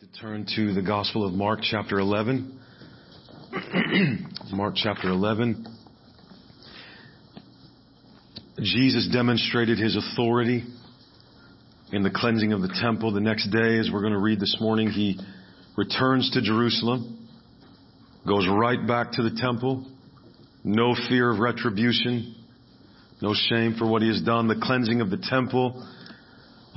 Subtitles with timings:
[0.00, 2.56] to turn to the Gospel of Mark chapter 11.
[4.52, 5.66] Mark chapter 11.
[8.60, 10.62] Jesus demonstrated his authority
[11.90, 13.12] in the cleansing of the temple.
[13.12, 15.18] The next day, as we're going to read this morning, he
[15.76, 17.28] returns to Jerusalem,
[18.24, 19.84] goes right back to the temple,
[20.62, 22.36] no fear of retribution,
[23.20, 24.46] no shame for what he has done.
[24.46, 25.84] The cleansing of the temple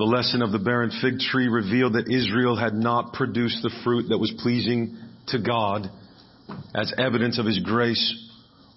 [0.02, 4.10] the lesson of the barren fig tree revealed that Israel had not produced the fruit
[4.10, 5.92] that was pleasing to God
[6.74, 8.02] as evidence of His grace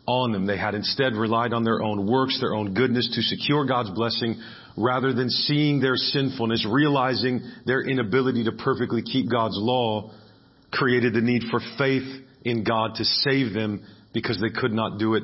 [0.06, 0.44] on them.
[0.44, 4.38] They had instead relied on their own works, their own goodness to secure God's blessing
[4.76, 10.12] rather than seeing their sinfulness, realizing their inability to perfectly keep God's law
[10.72, 15.14] created the need for faith in God to save them because they could not do
[15.14, 15.22] it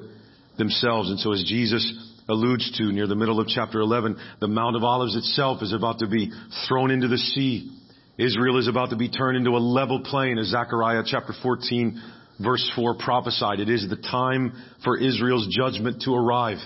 [0.56, 1.10] themselves.
[1.10, 1.84] And so as Jesus
[2.30, 4.16] alludes to near the middle of chapter 11.
[4.40, 6.32] The Mount of Olives itself is about to be
[6.68, 7.76] thrown into the sea.
[8.18, 12.00] Israel is about to be turned into a level plain as Zechariah chapter 14
[12.42, 13.60] verse 4 prophesied.
[13.60, 16.58] It is the time for Israel's judgment to arrive.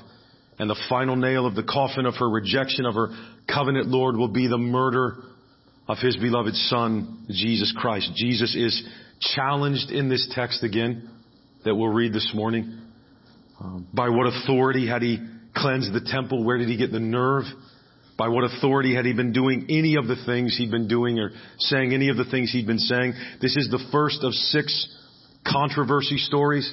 [0.59, 3.09] And the final nail of the coffin of her rejection of her
[3.53, 5.17] covenant Lord will be the murder
[5.89, 8.13] of his beloved son, Jesus Christ.
[8.15, 8.89] Jesus is
[9.21, 11.11] challenged in this text again
[11.65, 12.81] that we'll read this morning.
[13.61, 15.19] Um, by what authority had he
[15.55, 16.45] cleanse the temple?
[16.45, 17.45] Where did he get the nerve?
[18.17, 21.31] By what authority had he been doing any of the things he'd been doing or
[21.59, 23.15] saying any of the things he'd been saying?
[23.41, 24.89] This is the first of six
[25.47, 26.73] controversy stories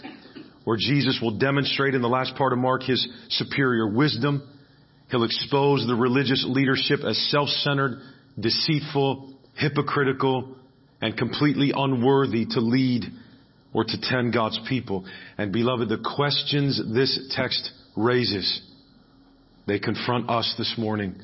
[0.65, 4.47] where Jesus will demonstrate in the last part of Mark his superior wisdom.
[5.09, 7.99] He'll expose the religious leadership as self-centered,
[8.39, 10.55] deceitful, hypocritical,
[11.01, 13.05] and completely unworthy to lead
[13.73, 15.05] or to tend God's people.
[15.37, 18.61] And beloved, the questions this text raises
[19.67, 21.15] they confront us this morning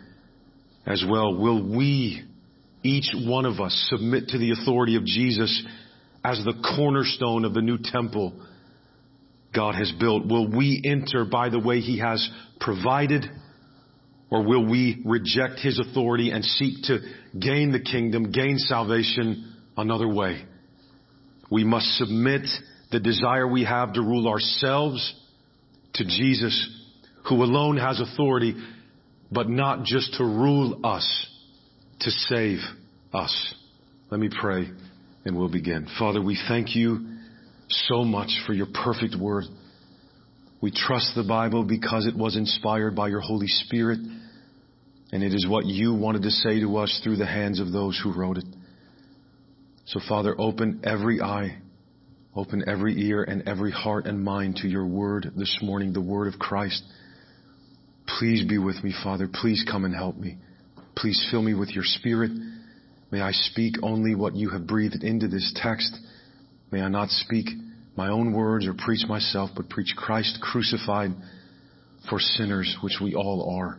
[0.86, 1.36] as well.
[1.36, 2.24] Will we,
[2.84, 5.66] each one of us, submit to the authority of Jesus
[6.24, 8.34] as the cornerstone of the new temple
[9.54, 10.28] God has built?
[10.28, 12.28] Will we enter by the way He has
[12.60, 13.26] provided?
[14.30, 17.00] Or will we reject His authority and seek to
[17.40, 20.46] gain the kingdom, gain salvation another way?
[21.50, 22.48] We must submit
[22.92, 25.14] the desire we have to rule ourselves
[25.94, 26.77] to Jesus
[27.30, 28.56] who alone has authority,
[29.32, 31.28] but not just to rule us,
[32.02, 32.60] to save
[33.14, 33.56] us.
[34.10, 34.70] Let me pray
[35.26, 35.88] and we'll begin.
[36.00, 37.18] Father, we thank you
[37.68, 39.44] so much for your perfect word.
[40.62, 44.00] We trust the Bible because it was inspired by your Holy Spirit
[45.12, 48.00] and it is what you wanted to say to us through the hands of those
[48.02, 48.46] who wrote it.
[49.86, 51.60] So Father, open every eye,
[52.36, 56.34] open every ear and every heart and mind to your word this morning, the word
[56.34, 56.84] of Christ.
[58.18, 59.30] Please be with me, Father.
[59.32, 60.38] Please come and help me.
[60.96, 62.32] Please fill me with your spirit.
[63.12, 65.96] May I speak only what you have breathed into this text.
[66.72, 67.46] May I not speak
[67.96, 71.12] my own words or preach myself, but preach Christ crucified
[72.10, 73.78] for sinners, which we all are.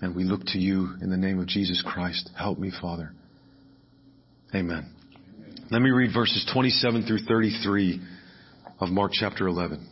[0.00, 2.30] And we look to you in the name of Jesus Christ.
[2.36, 3.12] Help me, Father.
[4.54, 4.90] Amen.
[5.70, 8.00] Let me read verses 27 through 33
[8.80, 9.86] of Mark chapter 11.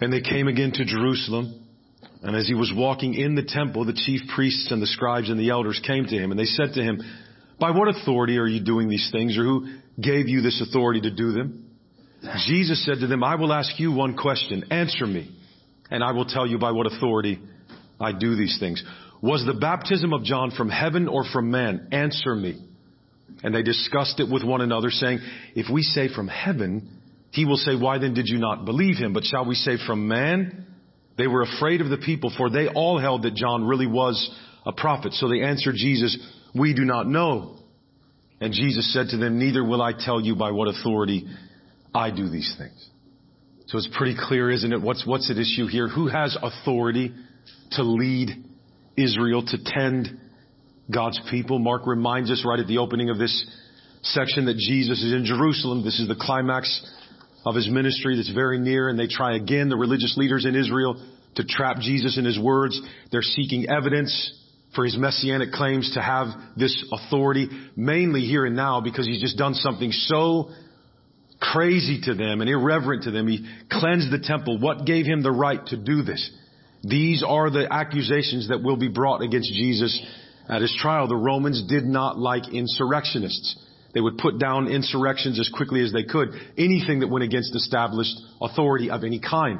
[0.00, 1.65] And they came again to Jerusalem
[2.26, 5.38] and as he was walking in the temple, the chief priests and the scribes and
[5.38, 7.00] the elders came to him and they said to him,
[7.60, 9.66] by what authority are you doing these things or who
[10.02, 11.70] gave you this authority to do them?
[12.48, 14.64] Jesus said to them, I will ask you one question.
[14.72, 15.30] Answer me
[15.88, 17.38] and I will tell you by what authority
[18.00, 18.82] I do these things.
[19.22, 21.90] Was the baptism of John from heaven or from man?
[21.92, 22.60] Answer me.
[23.44, 25.20] And they discussed it with one another saying,
[25.54, 26.88] if we say from heaven,
[27.30, 29.12] he will say, why then did you not believe him?
[29.12, 30.65] But shall we say from man?
[31.16, 34.34] They were afraid of the people, for they all held that John really was
[34.64, 35.12] a prophet.
[35.14, 36.16] So they answered Jesus,
[36.54, 37.58] we do not know.
[38.40, 41.26] And Jesus said to them, neither will I tell you by what authority
[41.94, 42.90] I do these things.
[43.68, 44.80] So it's pretty clear, isn't it?
[44.80, 45.88] What's, what's at issue here?
[45.88, 47.14] Who has authority
[47.72, 48.30] to lead
[48.96, 50.20] Israel, to tend
[50.92, 51.58] God's people?
[51.58, 53.46] Mark reminds us right at the opening of this
[54.02, 55.82] section that Jesus is in Jerusalem.
[55.82, 56.68] This is the climax
[57.46, 61.00] of his ministry that's very near and they try again, the religious leaders in Israel,
[61.36, 62.78] to trap Jesus in his words.
[63.12, 64.42] They're seeking evidence
[64.74, 66.26] for his messianic claims to have
[66.56, 70.50] this authority, mainly here and now because he's just done something so
[71.40, 73.28] crazy to them and irreverent to them.
[73.28, 74.58] He cleansed the temple.
[74.58, 76.30] What gave him the right to do this?
[76.82, 80.04] These are the accusations that will be brought against Jesus
[80.48, 81.08] at his trial.
[81.08, 83.56] The Romans did not like insurrectionists.
[83.96, 86.28] They would put down insurrections as quickly as they could,
[86.58, 89.58] anything that went against established authority of any kind.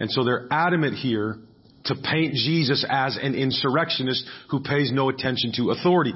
[0.00, 1.38] And so they're adamant here
[1.84, 6.12] to paint Jesus as an insurrectionist who pays no attention to authority.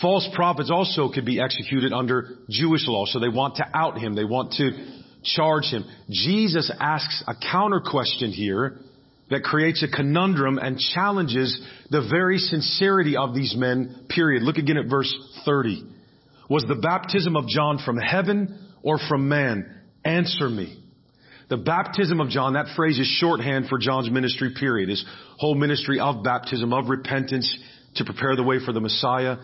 [0.00, 3.04] False prophets also could be executed under Jewish law.
[3.04, 4.14] So they want to out him.
[4.14, 4.70] They want to
[5.22, 5.84] charge him.
[6.08, 8.78] Jesus asks a counter question here
[9.28, 11.60] that creates a conundrum and challenges
[11.90, 14.44] the very sincerity of these men, period.
[14.44, 15.14] Look again at verse
[15.44, 15.91] 30.
[16.52, 19.74] Was the baptism of John from heaven or from man?
[20.04, 20.78] Answer me.
[21.48, 24.90] The baptism of John, that phrase is shorthand for John's ministry period.
[24.90, 25.02] His
[25.38, 27.58] whole ministry of baptism, of repentance
[27.94, 29.36] to prepare the way for the Messiah.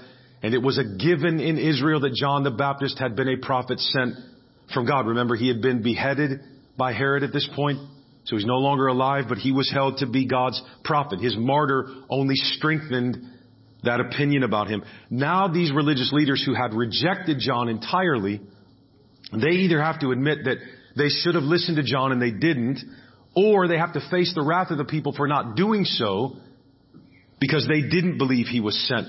[0.43, 3.81] And it was a given in Israel that John the Baptist had been a prophet
[3.81, 4.13] sent
[4.75, 5.07] from God.
[5.07, 6.41] Remember, he had been beheaded
[6.77, 7.79] by Herod at this point.
[8.25, 11.21] So he's no longer alive, but he was held to be God's prophet.
[11.21, 13.17] His martyr only strengthened
[13.85, 14.83] that opinion about him.
[15.11, 18.41] Now these religious leaders who had rejected John entirely,
[19.33, 20.57] they either have to admit that
[20.97, 22.81] they should have listened to John and they didn't,
[23.37, 26.37] or they have to face the wrath of the people for not doing so
[27.41, 29.07] because they didn't believe he was sent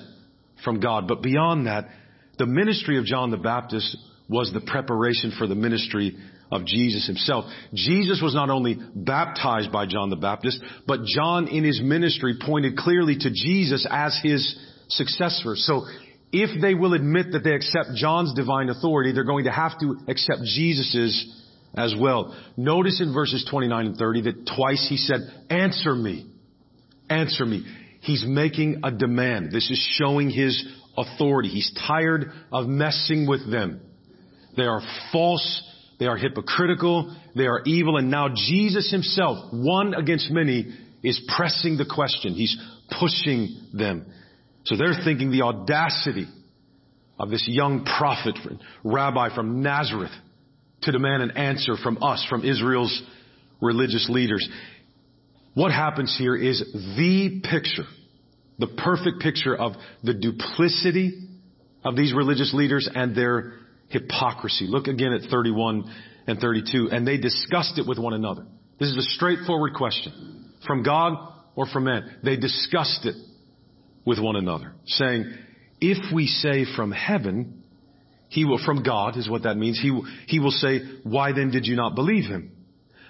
[0.63, 1.07] from God.
[1.07, 1.89] But beyond that,
[2.37, 3.97] the ministry of John the Baptist
[4.29, 6.15] was the preparation for the ministry
[6.51, 7.45] of Jesus himself.
[7.73, 12.77] Jesus was not only baptized by John the Baptist, but John in his ministry pointed
[12.77, 14.57] clearly to Jesus as his
[14.87, 15.55] successor.
[15.55, 15.85] So
[16.31, 19.97] if they will admit that they accept John's divine authority, they're going to have to
[20.07, 21.35] accept Jesus's
[21.75, 22.35] as well.
[22.57, 25.19] Notice in verses 29 and 30 that twice he said,
[25.49, 26.25] answer me.
[27.09, 27.65] Answer me.
[28.01, 29.51] He's making a demand.
[29.51, 30.67] This is showing his
[30.97, 31.49] authority.
[31.49, 33.81] He's tired of messing with them.
[34.55, 34.81] They are
[35.11, 35.63] false.
[35.99, 37.15] They are hypocritical.
[37.35, 37.97] They are evil.
[37.97, 40.73] And now Jesus himself, one against many,
[41.03, 42.33] is pressing the question.
[42.33, 42.57] He's
[42.99, 44.05] pushing them.
[44.65, 46.27] So they're thinking the audacity
[47.19, 48.37] of this young prophet,
[48.83, 50.11] rabbi from Nazareth
[50.83, 53.03] to demand an answer from us, from Israel's
[53.61, 54.47] religious leaders.
[55.53, 57.83] What happens here is the picture,
[58.57, 59.73] the perfect picture of
[60.03, 61.27] the duplicity
[61.83, 63.53] of these religious leaders and their
[63.89, 64.65] hypocrisy.
[64.67, 65.91] Look again at 31
[66.27, 66.89] and 32.
[66.91, 68.45] And they discussed it with one another.
[68.79, 70.53] This is a straightforward question.
[70.65, 71.13] From God
[71.55, 72.17] or from man?
[72.23, 73.15] They discussed it
[74.05, 75.33] with one another, saying,
[75.81, 77.63] if we say from heaven,
[78.29, 79.79] he will, from God is what that means.
[79.81, 79.97] He
[80.27, 82.51] he will say, why then did you not believe him?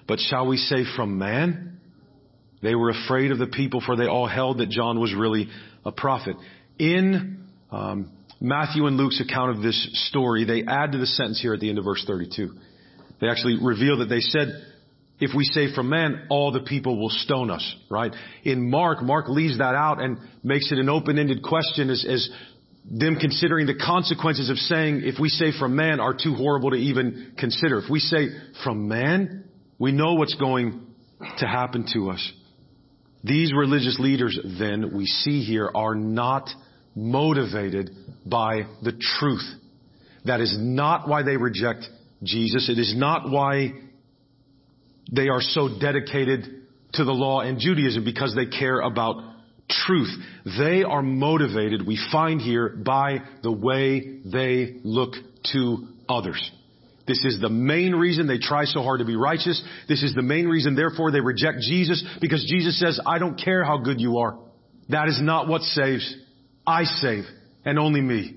[0.08, 1.80] But shall we say from man?
[2.62, 5.50] They were afraid of the people for they all held that John was really
[5.86, 6.36] a prophet.
[6.78, 7.39] In
[7.72, 8.12] um,
[8.42, 11.70] Matthew and Luke's account of this story, they add to the sentence here at the
[11.70, 12.54] end of verse 32.
[13.20, 14.48] They actually reveal that they said,
[15.20, 18.14] if we say from man, all the people will stone us, right?
[18.44, 22.30] In Mark, Mark leaves that out and makes it an open-ended question as, as
[22.90, 26.78] them considering the consequences of saying, if we say from man are too horrible to
[26.78, 27.80] even consider.
[27.80, 28.30] If we say
[28.64, 29.44] from man,
[29.78, 30.88] we know what's going
[31.40, 32.32] to happen to us.
[33.22, 36.50] These religious leaders then we see here are not
[36.96, 37.92] motivated
[38.26, 39.46] by the truth.
[40.26, 41.88] That is not why they reject
[42.24, 42.70] Jesus.
[42.70, 43.72] It is not why
[45.12, 46.46] they are so dedicated
[46.94, 49.24] to the law and Judaism because they care about
[49.70, 50.10] truth.
[50.58, 55.14] They are motivated, we find here, by the way they look
[55.54, 56.52] to others.
[57.08, 59.64] This is the main reason they try so hard to be righteous.
[59.88, 63.64] This is the main reason, therefore, they reject Jesus because Jesus says, I don't care
[63.64, 64.38] how good you are.
[64.90, 66.16] That is not what saves.
[66.70, 67.24] I save
[67.66, 68.36] and only me.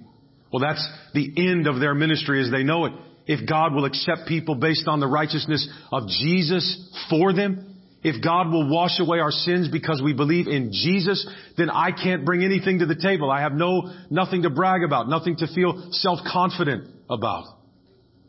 [0.51, 2.93] Well, that's the end of their ministry as they know it.
[3.27, 6.65] If God will accept people based on the righteousness of Jesus
[7.09, 7.69] for them,
[8.03, 11.25] if God will wash away our sins because we believe in Jesus,
[11.57, 13.31] then I can't bring anything to the table.
[13.31, 17.45] I have no, nothing to brag about, nothing to feel self-confident about.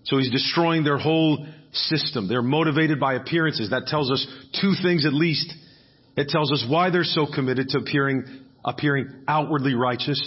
[0.03, 2.27] So he's destroying their whole system.
[2.27, 3.71] They're motivated by appearances.
[3.71, 4.27] That tells us
[4.61, 5.51] two things at least.
[6.15, 10.21] It tells us why they're so committed to appearing appearing outwardly righteous.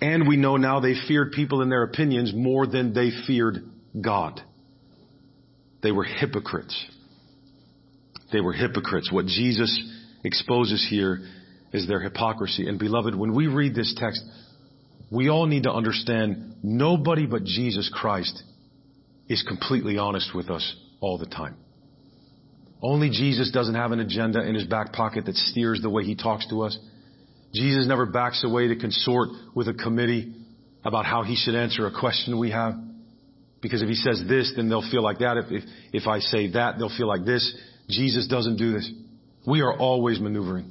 [0.00, 3.58] And we know now they feared people and their opinions more than they feared
[4.00, 4.40] God.
[5.82, 6.86] They were hypocrites.
[8.32, 9.10] They were hypocrites.
[9.12, 9.80] What Jesus
[10.24, 11.20] exposes here
[11.72, 12.68] is their hypocrisy.
[12.68, 14.22] And beloved, when we read this text,
[15.10, 18.42] we all need to understand nobody but Jesus Christ
[19.28, 21.56] is completely honest with us all the time.
[22.82, 26.14] Only Jesus doesn't have an agenda in his back pocket that steers the way he
[26.14, 26.78] talks to us.
[27.52, 30.34] Jesus never backs away to consort with a committee
[30.84, 32.74] about how he should answer a question we have.
[33.60, 35.36] Because if he says this, then they'll feel like that.
[35.36, 37.54] If, if, if I say that, they'll feel like this.
[37.88, 38.90] Jesus doesn't do this.
[39.46, 40.70] We are always maneuvering.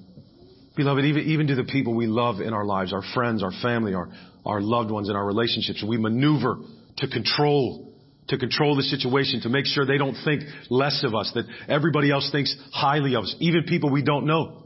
[0.75, 3.93] Beloved, even, even to the people we love in our lives, our friends, our family,
[3.93, 4.09] our,
[4.45, 6.57] our loved ones in our relationships, we maneuver
[6.97, 7.93] to control,
[8.29, 12.11] to control the situation, to make sure they don't think less of us, that everybody
[12.11, 14.58] else thinks highly of us, even people we don't know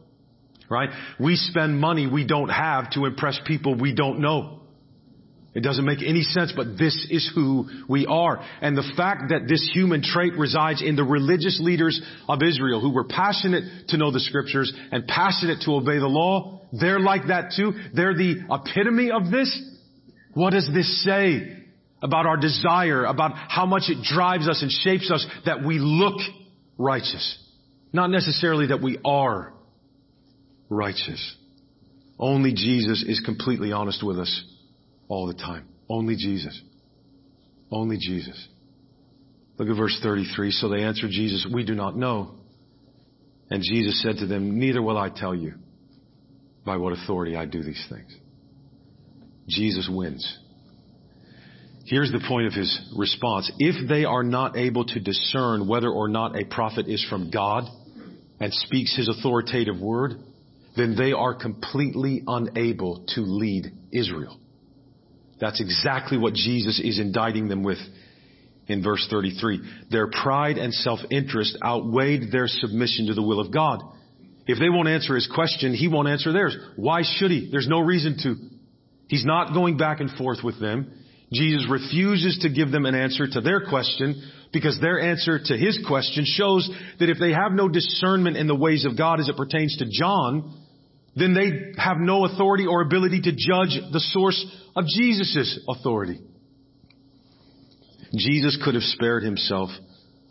[0.73, 0.89] right?
[1.19, 4.61] We spend money we don't have to impress people we don't know.
[5.53, 8.43] It doesn't make any sense, but this is who we are.
[8.61, 12.89] And the fact that this human trait resides in the religious leaders of Israel who
[12.89, 17.53] were passionate to know the scriptures and passionate to obey the law, they're like that
[17.55, 17.73] too.
[17.93, 19.61] They're the epitome of this.
[20.33, 21.59] What does this say
[22.01, 26.19] about our desire, about how much it drives us and shapes us that we look
[26.79, 27.37] righteous?
[27.93, 29.52] Not necessarily that we are
[30.73, 31.35] righteous.
[32.19, 34.43] Only Jesus is completely honest with us
[35.07, 35.67] all the time.
[35.89, 36.59] Only Jesus.
[37.71, 38.47] Only Jesus.
[39.57, 40.51] Look at verse 33.
[40.51, 42.35] So they answered Jesus, we do not know.
[43.49, 45.55] And Jesus said to them, neither will I tell you
[46.65, 48.15] by what authority I do these things.
[49.47, 50.39] Jesus wins.
[51.85, 53.51] Here's the point of his response.
[53.59, 57.65] If they are not able to discern whether or not a prophet is from God
[58.39, 60.13] and speaks his authoritative word,
[60.75, 64.39] then they are completely unable to lead Israel.
[65.39, 67.79] That's exactly what Jesus is indicting them with
[68.67, 69.59] in verse 33.
[69.91, 73.83] Their pride and self-interest outweighed their submission to the will of God.
[74.45, 76.55] If they won't answer his question, he won't answer theirs.
[76.75, 77.49] Why should he?
[77.51, 78.35] There's no reason to.
[79.07, 80.91] He's not going back and forth with them.
[81.31, 85.83] Jesus refuses to give them an answer to their question because their answer to his
[85.87, 89.35] question shows that if they have no discernment in the ways of God as it
[89.35, 90.62] pertains to John,
[91.15, 94.43] then they have no authority or ability to judge the source
[94.75, 96.19] of Jesus' authority.
[98.15, 99.69] Jesus could have spared himself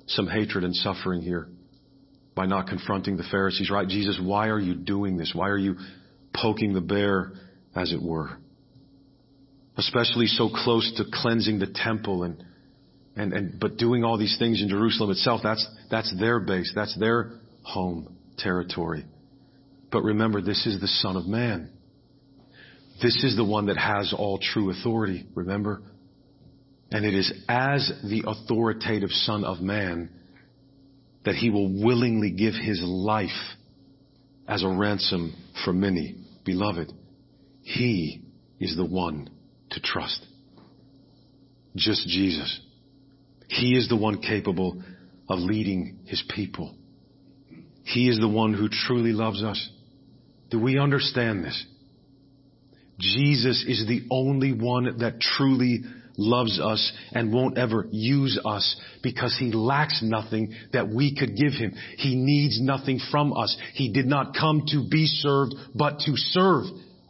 [0.06, 1.48] some hatred and suffering here
[2.34, 3.86] by not confronting the Pharisees, right?
[3.86, 5.32] Jesus, why are you doing this?
[5.34, 5.76] Why are you
[6.34, 7.32] poking the bear,
[7.74, 8.30] as it were?
[9.76, 12.42] Especially so close to cleansing the temple and,
[13.16, 16.72] and, and, but doing all these things in Jerusalem itself, that's, that's their base.
[16.74, 19.04] That's their home territory.
[19.92, 21.70] But remember, this is the Son of Man.
[23.02, 25.82] This is the one that has all true authority, remember?
[26.90, 30.10] And it is as the authoritative Son of Man
[31.24, 33.28] that he will willingly give his life
[34.48, 35.34] as a ransom
[35.64, 36.16] for many.
[36.44, 36.92] Beloved,
[37.62, 38.22] he
[38.58, 39.30] is the one
[39.70, 40.24] to trust.
[41.76, 42.60] Just Jesus.
[43.48, 44.82] He is the one capable
[45.28, 46.74] of leading his people.
[47.84, 49.68] He is the one who truly loves us.
[50.52, 51.66] Do we understand this?
[53.00, 55.80] Jesus is the only one that truly
[56.18, 61.54] loves us and won't ever use us because he lacks nothing that we could give
[61.54, 61.72] him.
[61.96, 63.56] He needs nothing from us.
[63.72, 66.64] He did not come to be served, but to serve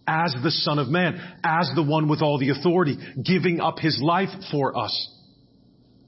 [0.07, 4.01] as the son of man, as the one with all the authority, giving up his
[4.01, 5.09] life for us.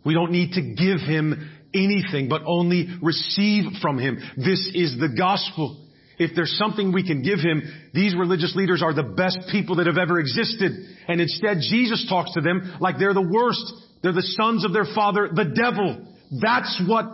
[0.07, 4.19] We don't need to give him anything, but only receive from him.
[4.37, 5.84] This is the gospel.
[6.18, 9.87] If there's something we can give him, these religious leaders are the best people that
[9.87, 10.73] have ever existed.
[11.09, 13.73] And instead, Jesus talks to them like they're the worst.
[14.02, 16.06] They're the sons of their father, the devil.
[16.40, 17.06] That's what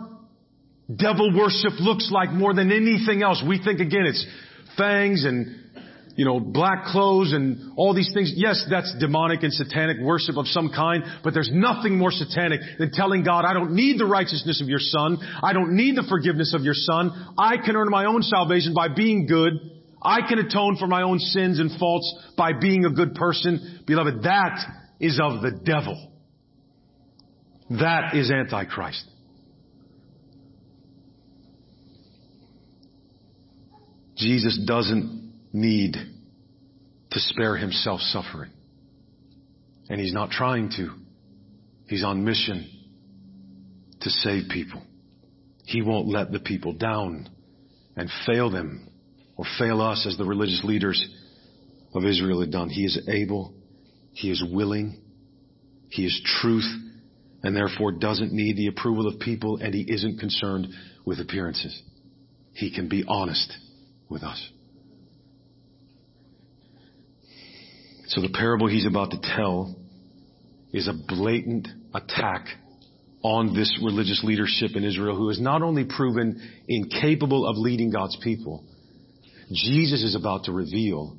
[0.93, 3.43] devil worship looks like more than anything else.
[3.47, 4.25] We think again, it's
[4.77, 5.60] fangs and
[6.15, 8.33] you know, black clothes and all these things.
[8.35, 12.91] Yes, that's demonic and satanic worship of some kind, but there's nothing more satanic than
[12.91, 15.17] telling God, I don't need the righteousness of your son.
[15.43, 17.33] I don't need the forgiveness of your son.
[17.37, 19.53] I can earn my own salvation by being good.
[20.01, 23.83] I can atone for my own sins and faults by being a good person.
[23.85, 24.59] Beloved, that
[24.99, 26.11] is of the devil.
[27.69, 29.05] That is Antichrist.
[34.17, 38.51] Jesus doesn't need to spare himself suffering.
[39.89, 40.89] And he's not trying to.
[41.87, 42.69] He's on mission
[44.01, 44.81] to save people.
[45.65, 47.29] He won't let the people down
[47.95, 48.89] and fail them
[49.35, 51.03] or fail us as the religious leaders
[51.93, 52.69] of Israel had done.
[52.69, 53.53] He is able.
[54.13, 55.01] He is willing.
[55.89, 56.69] He is truth
[57.43, 60.67] and therefore doesn't need the approval of people and he isn't concerned
[61.05, 61.81] with appearances.
[62.53, 63.51] He can be honest
[64.09, 64.49] with us.
[68.11, 69.73] So the parable he's about to tell
[70.73, 72.45] is a blatant attack
[73.23, 78.17] on this religious leadership in Israel who is not only proven incapable of leading God's
[78.21, 78.65] people,
[79.53, 81.15] Jesus is about to reveal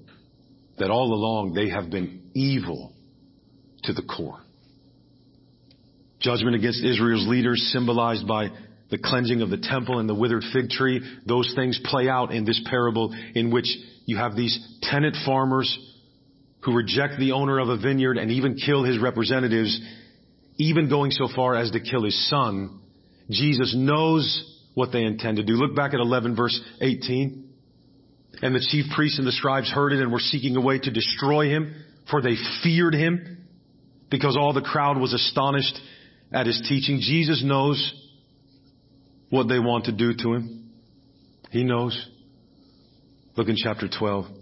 [0.78, 2.92] that all along they have been evil
[3.84, 4.40] to the core.
[6.20, 8.50] Judgment against Israel's leaders symbolized by
[8.90, 12.44] the cleansing of the temple and the withered fig tree, those things play out in
[12.44, 15.78] this parable in which you have these tenant farmers
[16.64, 19.80] who reject the owner of a vineyard and even kill his representatives,
[20.56, 22.80] even going so far as to kill his son,
[23.30, 25.54] Jesus knows what they intend to do.
[25.54, 27.50] Look back at 11 verse 18.
[28.42, 30.90] And the chief priests and the scribes heard it and were seeking a way to
[30.90, 31.74] destroy him,
[32.10, 33.46] for they feared him,
[34.10, 35.78] because all the crowd was astonished
[36.32, 37.00] at his teaching.
[37.00, 37.94] Jesus knows
[39.30, 40.70] what they want to do to him.
[41.50, 42.08] He knows.
[43.36, 44.41] Look in chapter 12.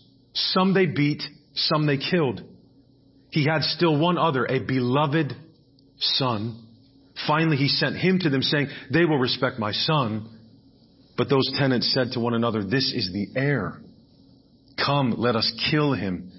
[0.33, 1.23] Some they beat,
[1.53, 2.41] some they killed.
[3.29, 5.33] He had still one other, a beloved
[5.99, 6.67] son.
[7.27, 10.37] Finally, he sent him to them, saying, They will respect my son.
[11.17, 13.81] But those tenants said to one another, This is the heir.
[14.83, 16.31] Come, let us kill him,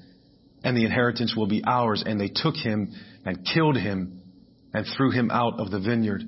[0.64, 2.02] and the inheritance will be ours.
[2.04, 2.92] And they took him
[3.25, 4.22] and killed him
[4.75, 6.22] and threw him out of the vineyard.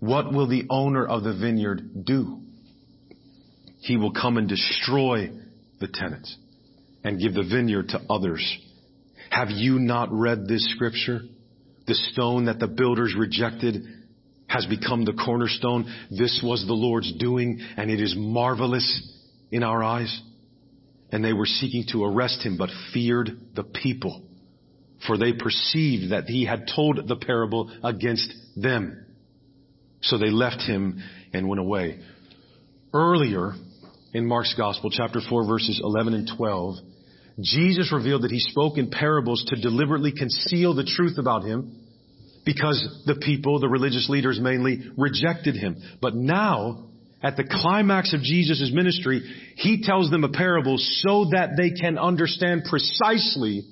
[0.00, 2.40] What will the owner of the vineyard do?
[3.80, 5.30] He will come and destroy
[5.80, 6.36] the tenants
[7.04, 8.58] and give the vineyard to others.
[9.30, 11.20] Have you not read this scripture?
[11.86, 13.84] The stone that the builders rejected
[14.48, 15.84] has become the cornerstone.
[16.10, 19.12] This was the Lord's doing and it is marvelous
[19.50, 20.20] in our eyes.
[21.12, 24.24] And they were seeking to arrest him, but feared the people
[25.06, 29.06] for they perceived that he had told the parable against them.
[30.02, 32.00] So they left him and went away.
[32.92, 33.52] Earlier
[34.12, 36.76] in Mark's gospel, chapter 4 verses 11 and 12,
[37.40, 41.80] Jesus revealed that he spoke in parables to deliberately conceal the truth about him
[42.44, 45.76] because the people, the religious leaders mainly, rejected him.
[46.00, 46.88] But now,
[47.22, 49.22] at the climax of Jesus' ministry,
[49.56, 53.62] he tells them a parable so that they can understand precisely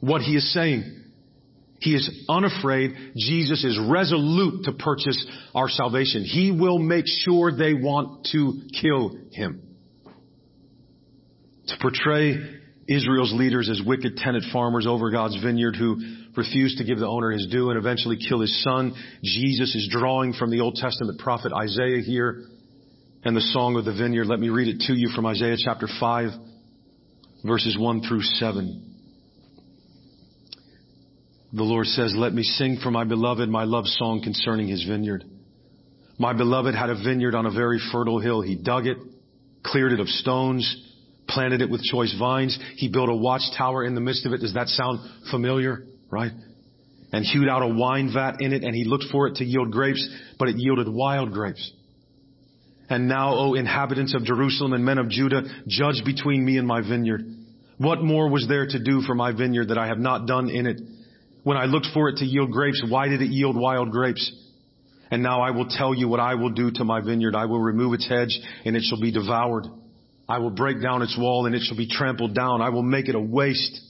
[0.00, 0.96] what he is saying.
[1.78, 2.94] He is unafraid.
[3.16, 6.24] Jesus is resolute to purchase our salvation.
[6.24, 9.62] He will make sure they want to kill him.
[11.68, 12.59] To portray
[12.90, 15.96] Israel's leaders as wicked tenant farmers over God's vineyard who
[16.36, 18.94] refuse to give the owner his due and eventually kill his son.
[19.22, 22.42] Jesus is drawing from the Old Testament prophet Isaiah here
[23.24, 24.26] and the song of the vineyard.
[24.26, 26.30] Let me read it to you from Isaiah chapter 5
[27.44, 28.86] verses 1 through 7.
[31.52, 35.24] The Lord says, let me sing for my beloved my love song concerning his vineyard.
[36.18, 38.40] My beloved had a vineyard on a very fertile hill.
[38.40, 38.98] He dug it,
[39.64, 40.89] cleared it of stones,
[41.30, 42.58] planted it with choice vines.
[42.76, 44.40] He built a watchtower in the midst of it.
[44.40, 45.84] Does that sound familiar?
[46.10, 46.32] Right?
[47.12, 49.72] And hewed out a wine vat in it and he looked for it to yield
[49.72, 50.06] grapes,
[50.38, 51.72] but it yielded wild grapes.
[52.88, 56.80] And now, O inhabitants of Jerusalem and men of Judah, judge between me and my
[56.80, 57.22] vineyard.
[57.78, 60.66] What more was there to do for my vineyard that I have not done in
[60.66, 60.80] it?
[61.44, 64.30] When I looked for it to yield grapes, why did it yield wild grapes?
[65.10, 67.34] And now I will tell you what I will do to my vineyard.
[67.34, 69.66] I will remove its hedge and it shall be devoured.
[70.30, 72.62] I will break down its wall and it shall be trampled down.
[72.62, 73.80] I will make it a waste.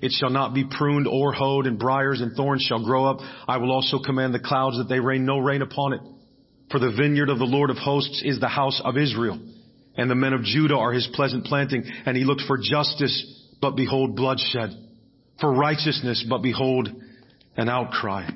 [0.00, 3.18] It shall not be pruned or hoed and briars and thorns shall grow up.
[3.48, 6.00] I will also command the clouds that they rain no rain upon it.
[6.70, 9.38] For the vineyard of the Lord of hosts is the house of Israel
[9.96, 13.76] and the men of Judah are his pleasant planting and he looked for justice, but
[13.76, 14.70] behold bloodshed
[15.40, 16.88] for righteousness, but behold,
[17.56, 18.28] an outcry.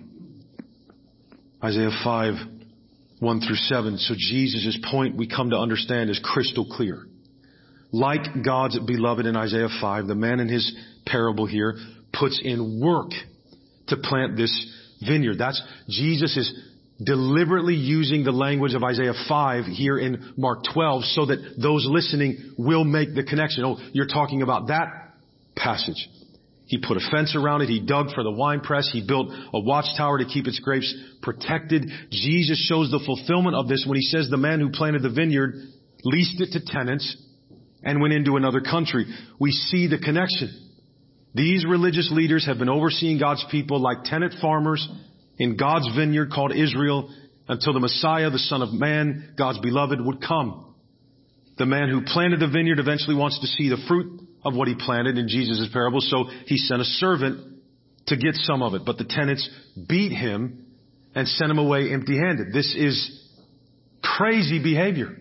[1.62, 2.34] Isaiah 5,
[3.20, 3.98] 1 through 7.
[3.98, 7.06] So Jesus' point we come to understand is crystal clear.
[7.90, 11.76] Like God's beloved in Isaiah 5, the man in his parable here
[12.12, 13.10] puts in work
[13.88, 14.52] to plant this
[15.06, 15.38] vineyard.
[15.38, 16.52] That's Jesus is
[17.02, 22.54] deliberately using the language of Isaiah 5 here in Mark 12 so that those listening
[22.58, 23.64] will make the connection.
[23.64, 24.88] Oh, you're talking about that
[25.56, 26.08] passage.
[26.66, 27.70] He put a fence around it.
[27.70, 28.90] He dug for the wine press.
[28.92, 31.90] He built a watchtower to keep its grapes protected.
[32.10, 35.54] Jesus shows the fulfillment of this when he says the man who planted the vineyard
[36.04, 37.16] leased it to tenants
[37.82, 39.06] and went into another country.
[39.38, 40.68] We see the connection.
[41.34, 44.88] These religious leaders have been overseeing God's people like tenant farmers
[45.38, 47.14] in God's vineyard called Israel
[47.48, 50.74] until the Messiah, the Son of Man, God's beloved, would come.
[51.56, 54.74] The man who planted the vineyard eventually wants to see the fruit of what he
[54.74, 57.60] planted in Jesus' parable, so he sent a servant
[58.06, 58.82] to get some of it.
[58.84, 59.48] But the tenants
[59.88, 60.66] beat him
[61.14, 62.52] and sent him away empty handed.
[62.52, 63.26] This is
[64.02, 65.16] crazy behavior.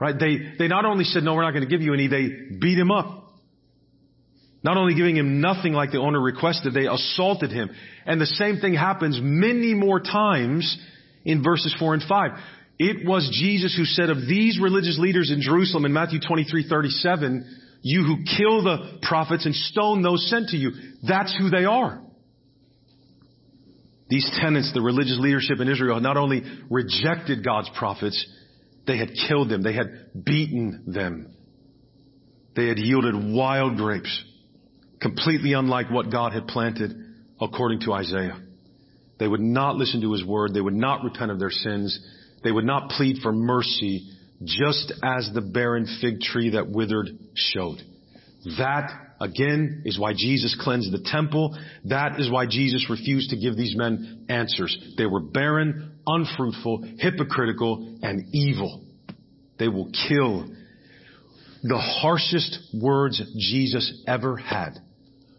[0.00, 0.14] Right?
[0.18, 2.78] They, they not only said, no, we're not going to give you any, they beat
[2.78, 3.18] him up.
[4.62, 7.70] Not only giving him nothing like the owner requested, they assaulted him.
[8.06, 10.78] And the same thing happens many more times
[11.24, 12.30] in verses 4 and 5.
[12.78, 17.58] It was Jesus who said of these religious leaders in Jerusalem in Matthew 23, 37,
[17.82, 20.72] you who kill the prophets and stone those sent to you.
[21.06, 22.02] That's who they are.
[24.08, 28.26] These tenants, the religious leadership in Israel, not only rejected God's prophets,
[28.90, 29.62] they had killed them.
[29.62, 31.32] They had beaten them.
[32.56, 34.24] They had yielded wild grapes,
[35.00, 36.92] completely unlike what God had planted
[37.40, 38.42] according to Isaiah.
[39.20, 40.54] They would not listen to his word.
[40.54, 42.00] They would not repent of their sins.
[42.42, 44.10] They would not plead for mercy,
[44.42, 47.78] just as the barren fig tree that withered showed.
[48.58, 51.56] That, again, is why Jesus cleansed the temple.
[51.84, 54.76] That is why Jesus refused to give these men answers.
[54.98, 58.84] They were barren, unfruitful, hypocritical, and evil.
[59.58, 60.50] They will kill.
[61.62, 64.78] The harshest words Jesus ever had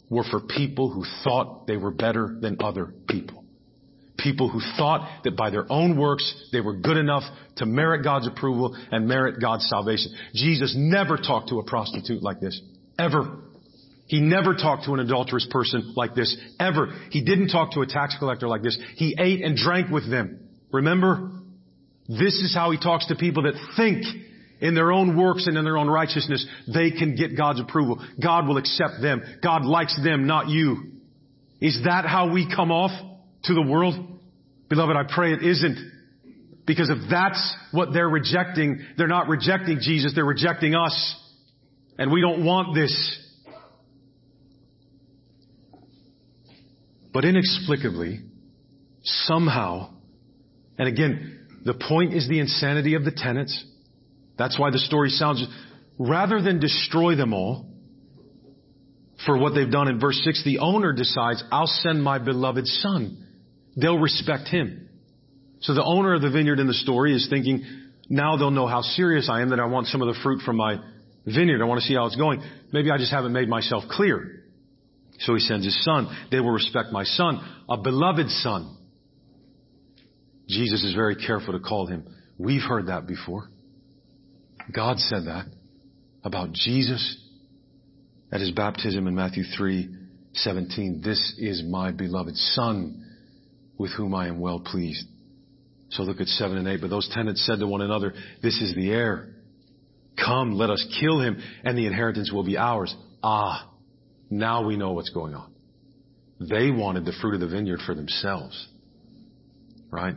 [0.10, 3.42] were for people who thought they were better than other people
[4.22, 7.24] people who thought that by their own works they were good enough
[7.58, 10.14] to merit God's approval and merit God's salvation.
[10.34, 12.60] Jesus never talked to a prostitute like this.
[12.98, 13.40] Ever.
[14.08, 16.36] He never talked to an adulterous person like this.
[16.60, 16.94] Ever.
[17.12, 18.78] He didn't talk to a tax collector like this.
[18.96, 20.41] He ate and drank with them.
[20.72, 21.32] Remember?
[22.08, 24.04] This is how he talks to people that think
[24.60, 28.06] in their own works and in their own righteousness they can get God's approval.
[28.22, 29.22] God will accept them.
[29.44, 30.92] God likes them, not you.
[31.60, 32.92] Is that how we come off
[33.44, 33.96] to the world?
[34.70, 35.92] Beloved, I pray it isn't.
[36.66, 41.16] Because if that's what they're rejecting, they're not rejecting Jesus, they're rejecting us.
[41.98, 43.20] And we don't want this.
[47.14, 48.22] But inexplicably,
[49.04, 49.90] somehow,
[50.82, 53.64] and again, the point is the insanity of the tenants.
[54.36, 55.46] That's why the story sounds,
[56.00, 57.68] rather than destroy them all
[59.26, 63.28] for what they've done in verse 6, the owner decides, I'll send my beloved son
[63.76, 64.90] they'll respect him.
[65.60, 67.64] So the owner of the vineyard in the story is thinking,
[68.10, 70.58] now they'll know how serious I am that I want some of the fruit from
[70.58, 70.78] my
[71.26, 71.62] vineyard.
[71.62, 72.42] I want to see how it's going.
[72.74, 74.44] Maybe I just haven't made myself clear.
[75.20, 76.08] So he sends his son.
[76.32, 77.40] They will respect my son,
[77.70, 78.78] a beloved son.
[80.52, 82.06] Jesus is very careful to call him.
[82.38, 83.50] We've heard that before.
[84.74, 85.46] God said that
[86.24, 87.18] about Jesus
[88.32, 89.90] at his baptism in Matthew 3,
[90.34, 91.02] 17.
[91.04, 93.06] This is my beloved son
[93.78, 95.06] with whom I am well pleased.
[95.92, 96.82] So look at 7 and 8.
[96.82, 99.30] But those tenants said to one another, This is the heir.
[100.18, 102.94] Come, let us kill him, and the inheritance will be ours.
[103.24, 103.72] Ah,
[104.30, 105.52] now we know what's going on.
[106.40, 108.68] They wanted the fruit of the vineyard for themselves.
[109.90, 110.16] Right?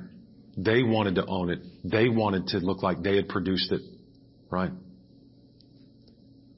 [0.56, 1.60] They wanted to own it.
[1.84, 3.80] They wanted to look like they had produced it.
[4.50, 4.70] Right?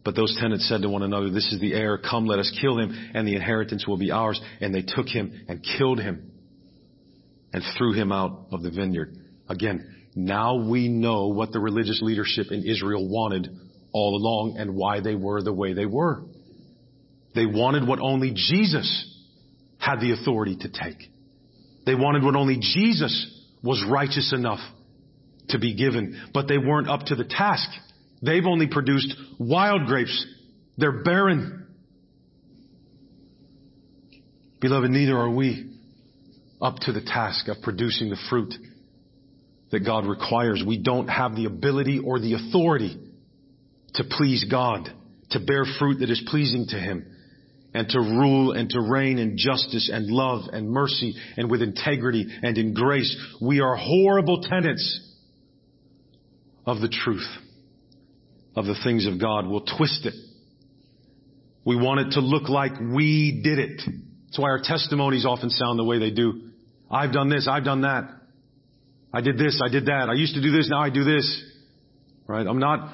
[0.04, 1.98] But those tenants said to one another, This is the heir.
[1.98, 4.40] Come, let us kill him, and the inheritance will be ours.
[4.60, 6.30] And they took him and killed him
[7.52, 9.16] and threw him out of the vineyard.
[9.48, 13.48] Again, now we know what the religious leadership in Israel wanted
[13.92, 16.22] all along and why they were the way they were.
[17.34, 19.12] They wanted what only Jesus
[19.78, 21.10] had the authority to take.
[21.84, 23.35] They wanted what only Jesus
[23.66, 24.60] was righteous enough
[25.48, 27.68] to be given, but they weren't up to the task.
[28.22, 30.26] They've only produced wild grapes.
[30.78, 31.66] They're barren.
[34.60, 35.72] Beloved, neither are we
[36.60, 38.54] up to the task of producing the fruit
[39.70, 40.62] that God requires.
[40.66, 42.98] We don't have the ability or the authority
[43.94, 44.88] to please God,
[45.30, 47.06] to bear fruit that is pleasing to Him,
[47.76, 52.26] and to rule and to reign in justice and love and mercy and with integrity
[52.42, 53.14] and in grace.
[53.40, 55.12] We are horrible tenants
[56.64, 57.28] of the truth,
[58.56, 59.46] of the things of God.
[59.46, 60.14] We'll twist it.
[61.66, 63.82] We want it to look like we did it.
[64.24, 66.50] That's why our testimonies often sound the way they do.
[66.90, 68.08] I've done this, I've done that.
[69.12, 70.08] I did this, I did that.
[70.08, 71.44] I used to do this, now I do this.
[72.26, 72.46] Right?
[72.46, 72.90] I'm not,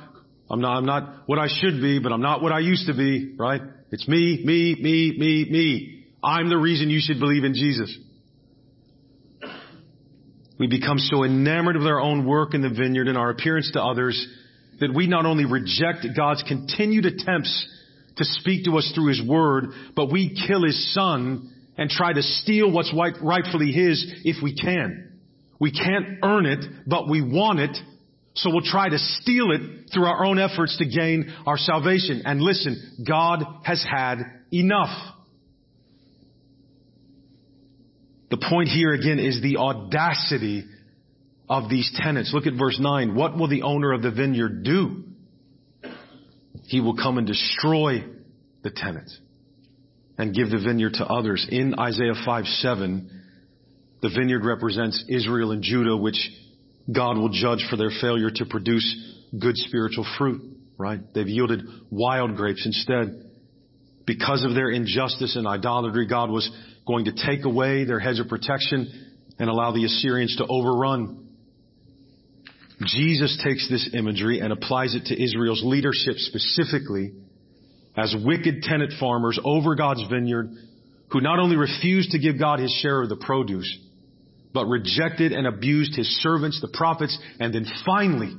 [0.51, 2.95] I'm not, I'm not what I should be, but I'm not what I used to
[2.95, 3.61] be, right?
[3.93, 6.05] It's me, me, me, me, me.
[6.25, 7.95] I'm the reason you should believe in Jesus.
[10.59, 13.83] We become so enamored of our own work in the vineyard and our appearance to
[13.83, 14.27] others
[14.81, 17.69] that we not only reject God's continued attempts
[18.17, 22.23] to speak to us through His Word, but we kill His Son and try to
[22.23, 25.21] steal what's rightfully His if we can.
[25.61, 27.77] We can't earn it, but we want it,
[28.35, 32.23] so we'll try to steal it through our own efforts to gain our salvation.
[32.25, 34.19] And listen, God has had
[34.51, 35.15] enough.
[38.31, 40.65] The point here again is the audacity
[41.49, 42.33] of these tenants.
[42.33, 43.15] Look at verse 9.
[43.15, 45.05] What will the owner of the vineyard do?
[46.65, 48.05] He will come and destroy
[48.63, 49.19] the tenants
[50.17, 51.47] and give the vineyard to others.
[51.51, 53.23] In Isaiah 5 7,
[54.01, 56.31] the vineyard represents Israel and Judah, which
[56.91, 60.43] God will judge for their failure to produce good spiritual fruit,
[60.79, 61.01] right?
[61.15, 63.31] They've yielded wild grapes instead.
[64.05, 66.51] Because of their injustice and idolatry, God was
[66.87, 68.89] going to take away their hedge of protection
[69.39, 71.29] and allow the Assyrians to overrun.
[72.85, 77.13] Jesus takes this imagery and applies it to Israel's leadership specifically
[77.97, 80.51] as wicked tenant farmers over God's vineyard
[81.11, 83.79] who not only refused to give God his share of the produce,
[84.53, 88.35] but rejected and abused his servants, the prophets, and then finally,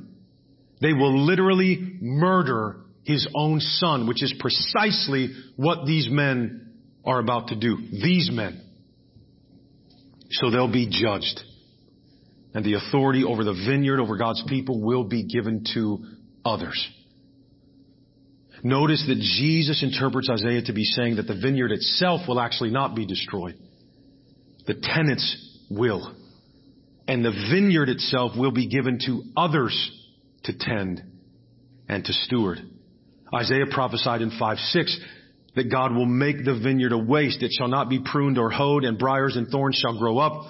[0.80, 6.72] they will literally murder his own son, which is precisely what these men
[7.04, 7.76] are about to do.
[7.76, 8.60] These men.
[10.30, 11.40] So they'll be judged.
[12.54, 15.98] And the authority over the vineyard, over God's people, will be given to
[16.44, 16.88] others.
[18.62, 22.96] Notice that Jesus interprets Isaiah to be saying that the vineyard itself will actually not
[22.96, 23.56] be destroyed.
[24.66, 26.14] The tenants will.
[27.06, 29.90] And the vineyard itself will be given to others
[30.44, 31.02] to tend
[31.88, 32.58] and to steward.
[33.34, 35.00] Isaiah prophesied in 5 6
[35.56, 37.42] that God will make the vineyard a waste.
[37.42, 40.46] It shall not be pruned or hoed, and briars and thorns shall grow up.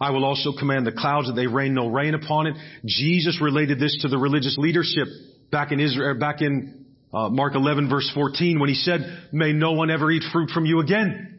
[0.00, 2.56] I will also command the clouds that they rain no rain upon it.
[2.84, 5.06] Jesus related this to the religious leadership
[5.50, 9.72] back in Israel, back in uh, Mark 11 verse 14 when he said, may no
[9.72, 11.33] one ever eat fruit from you again.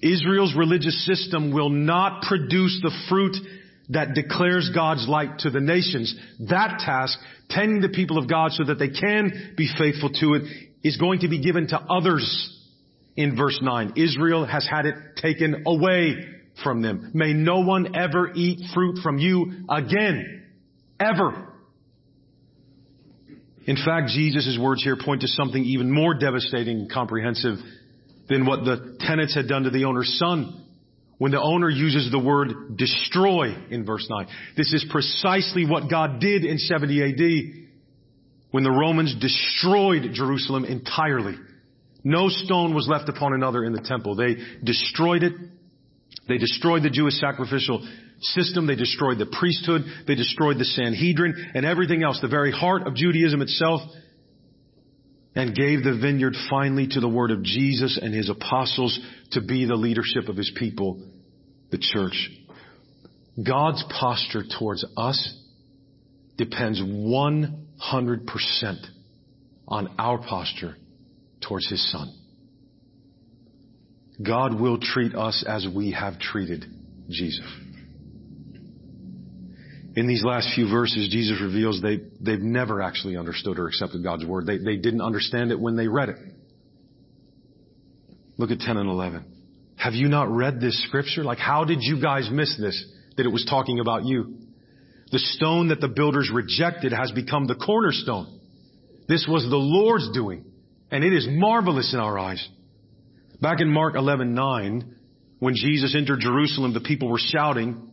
[0.00, 3.36] Israel's religious system will not produce the fruit
[3.90, 6.14] that declares God's light to the nations.
[6.40, 10.42] That task, tending the people of God so that they can be faithful to it,
[10.84, 12.54] is going to be given to others
[13.16, 13.94] in verse 9.
[13.96, 16.16] Israel has had it taken away
[16.62, 17.10] from them.
[17.14, 20.44] May no one ever eat fruit from you again.
[21.00, 21.48] Ever.
[23.64, 27.56] In fact, Jesus' words here point to something even more devastating and comprehensive
[28.28, 30.64] than what the tenants had done to the owner's son
[31.18, 34.26] when the owner uses the word destroy in verse 9.
[34.56, 37.66] This is precisely what God did in 70 AD
[38.50, 41.36] when the Romans destroyed Jerusalem entirely.
[42.04, 44.14] No stone was left upon another in the temple.
[44.14, 45.32] They destroyed it.
[46.28, 47.86] They destroyed the Jewish sacrificial
[48.20, 48.66] system.
[48.66, 49.82] They destroyed the priesthood.
[50.06, 53.80] They destroyed the Sanhedrin and everything else, the very heart of Judaism itself,
[55.38, 58.98] and gave the vineyard finally to the word of Jesus and his apostles
[59.30, 61.00] to be the leadership of his people,
[61.70, 62.28] the church.
[63.46, 65.36] God's posture towards us
[66.36, 67.48] depends 100%
[69.68, 70.74] on our posture
[71.46, 72.12] towards his son.
[74.20, 76.64] God will treat us as we have treated
[77.08, 77.46] Jesus.
[79.98, 84.24] In these last few verses, Jesus reveals they, they've never actually understood or accepted God's
[84.24, 84.46] word.
[84.46, 86.18] They, they didn't understand it when they read it.
[88.36, 89.24] Look at 10 and 11.
[89.74, 91.24] Have you not read this scripture?
[91.24, 92.80] Like, how did you guys miss this?
[93.16, 94.36] That it was talking about you.
[95.10, 98.38] The stone that the builders rejected has become the cornerstone.
[99.08, 100.44] This was the Lord's doing,
[100.92, 102.48] and it is marvelous in our eyes.
[103.40, 104.94] Back in Mark 11:9,
[105.40, 107.87] when Jesus entered Jerusalem, the people were shouting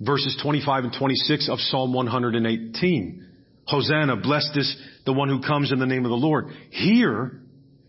[0.00, 3.26] verses 25 and 26 of Psalm 118.
[3.66, 4.76] Hosanna, blessed is
[5.06, 6.46] the one who comes in the name of the Lord.
[6.70, 7.40] Here,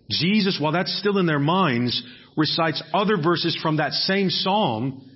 [0.09, 2.01] Jesus, while that's still in their minds,
[2.37, 5.09] recites other verses from that same psalm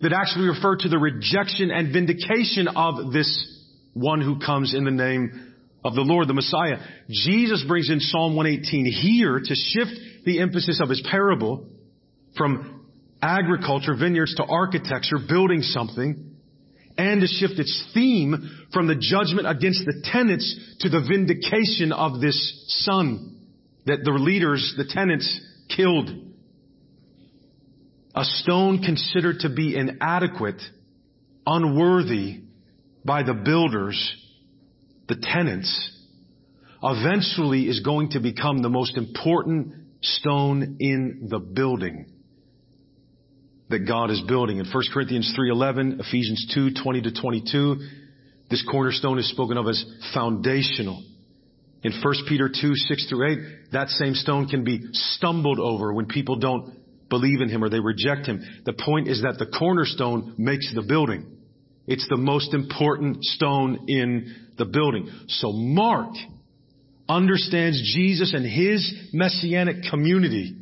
[0.00, 3.62] that actually refer to the rejection and vindication of this
[3.94, 5.54] one who comes in the name
[5.84, 6.78] of the Lord, the Messiah.
[7.08, 11.66] Jesus brings in Psalm 118 here to shift the emphasis of his parable
[12.36, 12.84] from
[13.22, 16.35] agriculture, vineyards to architecture, building something,
[16.98, 22.20] and to shift its theme from the judgment against the tenants to the vindication of
[22.20, 23.36] this son
[23.86, 25.40] that the leaders, the tenants,
[25.74, 26.10] killed.
[28.14, 30.60] A stone considered to be inadequate,
[31.46, 32.42] unworthy
[33.04, 34.14] by the builders,
[35.08, 35.92] the tenants,
[36.82, 42.15] eventually is going to become the most important stone in the building
[43.68, 44.58] that God is building.
[44.58, 47.80] In 1 Corinthians 3:11, Ephesians 2:20 to 22,
[48.48, 51.02] this cornerstone is spoken of as foundational.
[51.82, 53.38] In 1 Peter 2, 6 through 8,
[53.72, 56.72] that same stone can be stumbled over when people don't
[57.08, 58.42] believe in him or they reject him.
[58.64, 61.24] The point is that the cornerstone makes the building.
[61.86, 65.08] It's the most important stone in the building.
[65.28, 66.14] So Mark
[67.08, 70.56] understands Jesus and his messianic community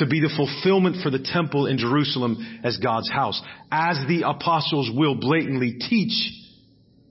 [0.00, 4.90] to be the fulfillment for the temple in Jerusalem as God's house, as the apostles
[4.92, 6.32] will blatantly teach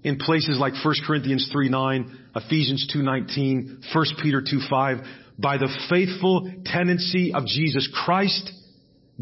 [0.04, 4.98] in places like 1 Corinthians 3 9, Ephesians 2 19, 1 Peter 2 5,
[5.38, 8.52] by the faithful tenancy of Jesus Christ,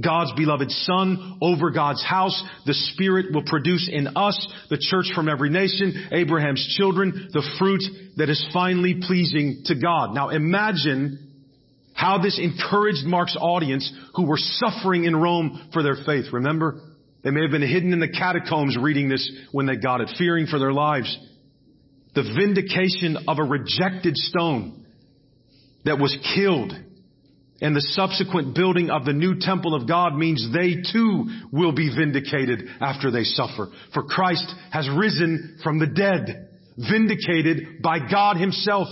[0.02, 2.42] God's beloved Son over God's house.
[2.66, 7.84] The Spirit will produce in us, the church from every nation, Abraham's children, the fruit
[8.16, 10.14] that is finally pleasing to God.
[10.14, 11.27] Now imagine
[11.98, 16.26] How this encouraged Mark's audience who were suffering in Rome for their faith.
[16.32, 16.80] Remember?
[17.24, 20.46] They may have been hidden in the catacombs reading this when they got it, fearing
[20.46, 21.18] for their lives.
[22.14, 24.86] The vindication of a rejected stone
[25.86, 26.72] that was killed
[27.62, 31.90] and the subsequent building of the new temple of God means they too will be
[31.90, 33.70] vindicated after they suffer.
[33.96, 38.88] For Christ has risen from the dead, vindicated by God himself.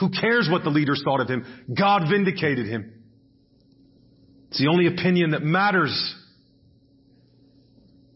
[0.00, 1.44] Who cares what the leaders thought of him?
[1.78, 2.92] God vindicated him.
[4.48, 6.16] It's the only opinion that matters.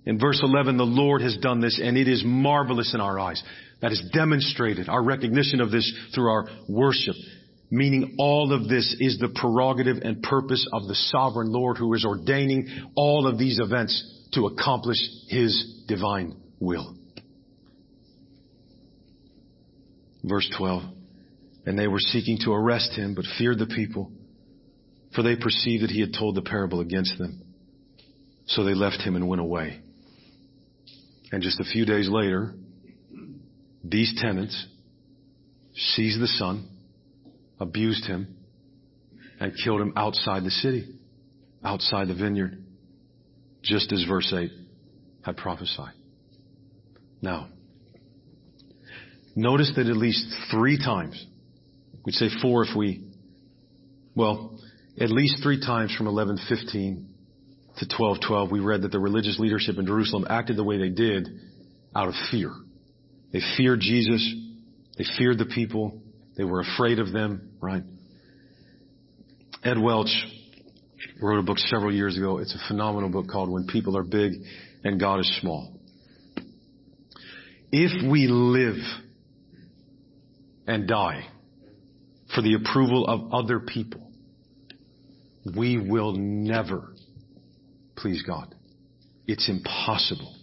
[0.07, 3.43] In verse 11, the Lord has done this and it is marvelous in our eyes.
[3.83, 7.15] That is demonstrated, our recognition of this through our worship.
[7.71, 12.05] Meaning all of this is the prerogative and purpose of the sovereign Lord who is
[12.05, 16.97] ordaining all of these events to accomplish His divine will.
[20.23, 20.83] Verse 12.
[21.67, 24.13] And they were seeking to arrest him, but feared the people,
[25.15, 27.43] for they perceived that he had told the parable against them.
[28.47, 29.81] So they left him and went away.
[31.33, 32.55] And just a few days later,
[33.83, 34.67] these tenants
[35.75, 36.69] seized the son,
[37.59, 38.37] abused him,
[39.41, 40.87] and killed him outside the city,
[41.65, 42.63] outside the vineyard,
[43.63, 44.51] just as verse 8
[45.23, 45.95] had prophesied.
[47.21, 47.49] Now,
[49.35, 51.27] notice that at least three times,
[52.05, 53.05] we'd say four if we,
[54.15, 54.59] well,
[55.01, 57.09] at least three times from 1115
[57.79, 61.29] to 1212, we read that the religious leadership in Jerusalem acted the way they did
[61.95, 62.53] out of fear.
[63.33, 64.35] They feared Jesus.
[64.97, 66.01] They feared the people.
[66.37, 67.83] They were afraid of them, right?
[69.65, 70.15] Ed Welch
[71.21, 72.39] wrote a book several years ago.
[72.39, 74.35] It's a phenomenal book called When People Are Big
[74.85, 75.73] and God is Small.
[77.73, 78.77] If we live
[80.67, 81.27] and die
[82.35, 84.11] for the approval of other people,
[85.57, 86.93] we will never
[87.97, 88.55] please God.
[89.27, 90.35] It's impossible.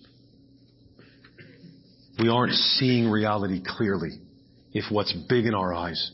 [2.19, 4.19] We aren't seeing reality clearly
[4.73, 6.11] if what's big in our eyes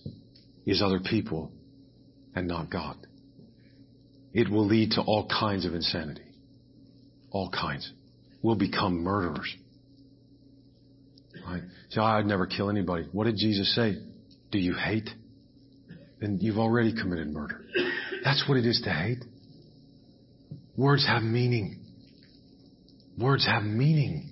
[0.66, 1.52] is other people
[2.36, 2.96] and not God.
[4.34, 6.24] It will lead to all kinds of insanity.
[7.32, 7.92] All kinds.
[8.42, 9.56] We'll become murderers.
[11.46, 11.64] Right?
[11.90, 13.08] So I'd never kill anybody.
[13.12, 13.96] What did Jesus say?
[14.52, 15.10] Do you hate?
[16.20, 17.62] Then you've already committed murder.
[18.24, 19.24] That's what it is to hate.
[20.76, 21.80] Words have meaning.
[23.18, 24.32] Words have meaning.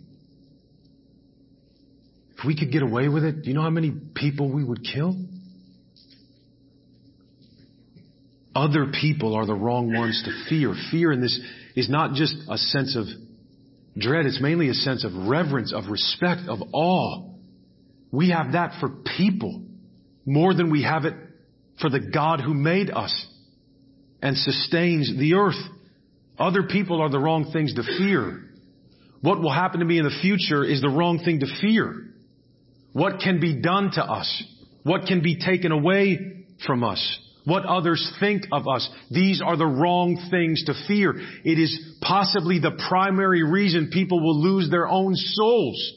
[2.38, 4.84] If we could get away with it, do you know how many people we would
[4.84, 5.16] kill?
[8.56, 10.74] Other people are the wrong ones to fear.
[10.92, 11.40] Fear in this
[11.76, 13.06] is not just a sense of
[13.98, 17.34] dread, it's mainly a sense of reverence, of respect, of awe.
[18.12, 19.62] We have that for people
[20.26, 21.14] more than we have it
[21.80, 23.28] for the God who made us
[24.22, 25.62] and sustains the earth.
[26.38, 28.42] Other people are the wrong things to fear.
[29.22, 32.06] What will happen to me in the future is the wrong thing to fear.
[32.94, 34.44] What can be done to us?
[34.84, 37.20] What can be taken away from us?
[37.46, 38.90] What others think of us.
[39.12, 41.14] These are the wrong things to fear.
[41.44, 45.94] It is possibly the primary reason people will lose their own souls.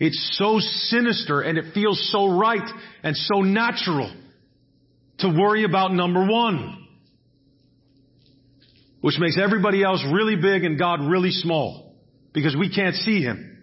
[0.00, 2.68] It's so sinister and it feels so right
[3.02, 4.10] and so natural
[5.18, 6.86] to worry about number one,
[9.02, 11.94] which makes everybody else really big and God really small
[12.32, 13.58] because we can't see Him.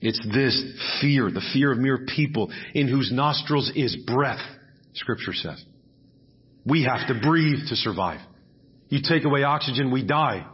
[0.00, 0.62] It's this
[1.00, 4.42] fear, the fear of mere people in whose nostrils is breath,
[4.94, 5.64] scripture says.
[6.64, 8.20] We have to breathe to survive.
[8.88, 10.46] You take away oxygen, we die.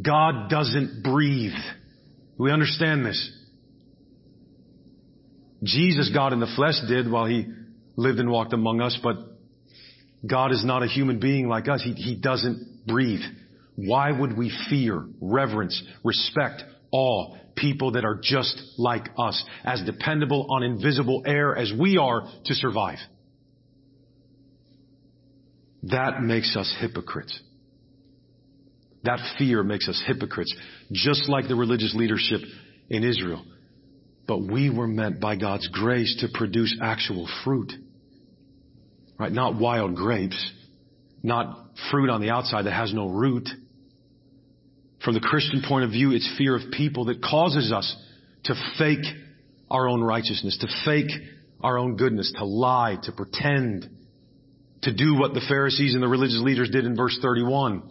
[0.00, 1.58] God doesn't breathe.
[2.38, 3.36] We understand this.
[5.62, 7.46] Jesus, God in the flesh did while he
[7.96, 9.16] lived and walked among us, but
[10.26, 11.82] God is not a human being like us.
[11.82, 13.20] He, he doesn't breathe.
[13.76, 16.62] Why would we fear, reverence, respect,
[16.92, 22.22] awe people that are just like us, as dependable on invisible air as we are
[22.46, 22.98] to survive?
[25.84, 27.38] That makes us hypocrites.
[29.04, 30.54] That fear makes us hypocrites,
[30.92, 32.40] just like the religious leadership
[32.88, 33.44] in Israel.
[34.26, 37.72] But we were meant by God's grace to produce actual fruit.
[39.18, 39.32] Right?
[39.32, 40.50] Not wild grapes.
[41.22, 43.48] Not fruit on the outside that has no root.
[45.04, 47.96] From the Christian point of view, it's fear of people that causes us
[48.44, 49.04] to fake
[49.70, 51.10] our own righteousness, to fake
[51.62, 53.88] our own goodness, to lie, to pretend,
[54.82, 57.82] to do what the Pharisees and the religious leaders did in verse 31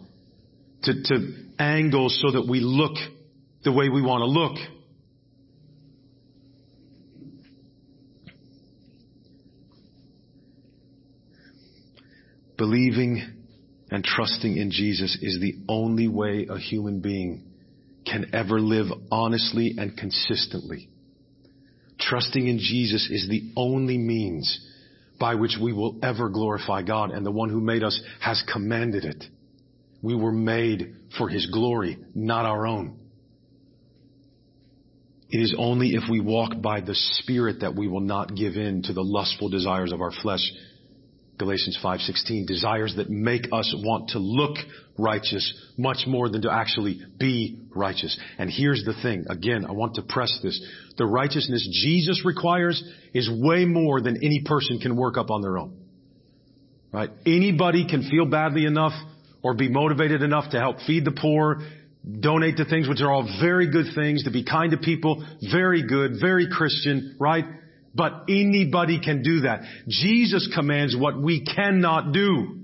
[0.82, 2.96] to, to angle so that we look
[3.64, 4.56] the way we want to look.
[12.56, 13.22] Believing
[13.90, 17.44] and trusting in Jesus is the only way a human being
[18.06, 20.88] can ever live honestly and consistently.
[21.98, 24.66] Trusting in Jesus is the only means
[25.18, 29.04] by which we will ever glorify God and the one who made us has commanded
[29.04, 29.24] it.
[30.02, 32.98] We were made for His glory, not our own.
[35.30, 38.82] It is only if we walk by the Spirit that we will not give in
[38.82, 40.40] to the lustful desires of our flesh.
[41.38, 44.56] Galatians 5:16 desires that make us want to look
[44.98, 48.18] righteous much more than to actually be righteous.
[48.38, 50.60] And here's the thing, again, I want to press this.
[50.98, 52.82] The righteousness Jesus requires
[53.14, 55.76] is way more than any person can work up on their own.
[56.92, 57.10] Right?
[57.24, 58.92] Anybody can feel badly enough
[59.42, 61.62] or be motivated enough to help feed the poor,
[62.20, 65.86] donate to things which are all very good things, to be kind to people, very
[65.86, 67.44] good, very Christian, right?
[67.94, 69.62] But anybody can do that.
[69.88, 72.60] Jesus commands what we cannot do.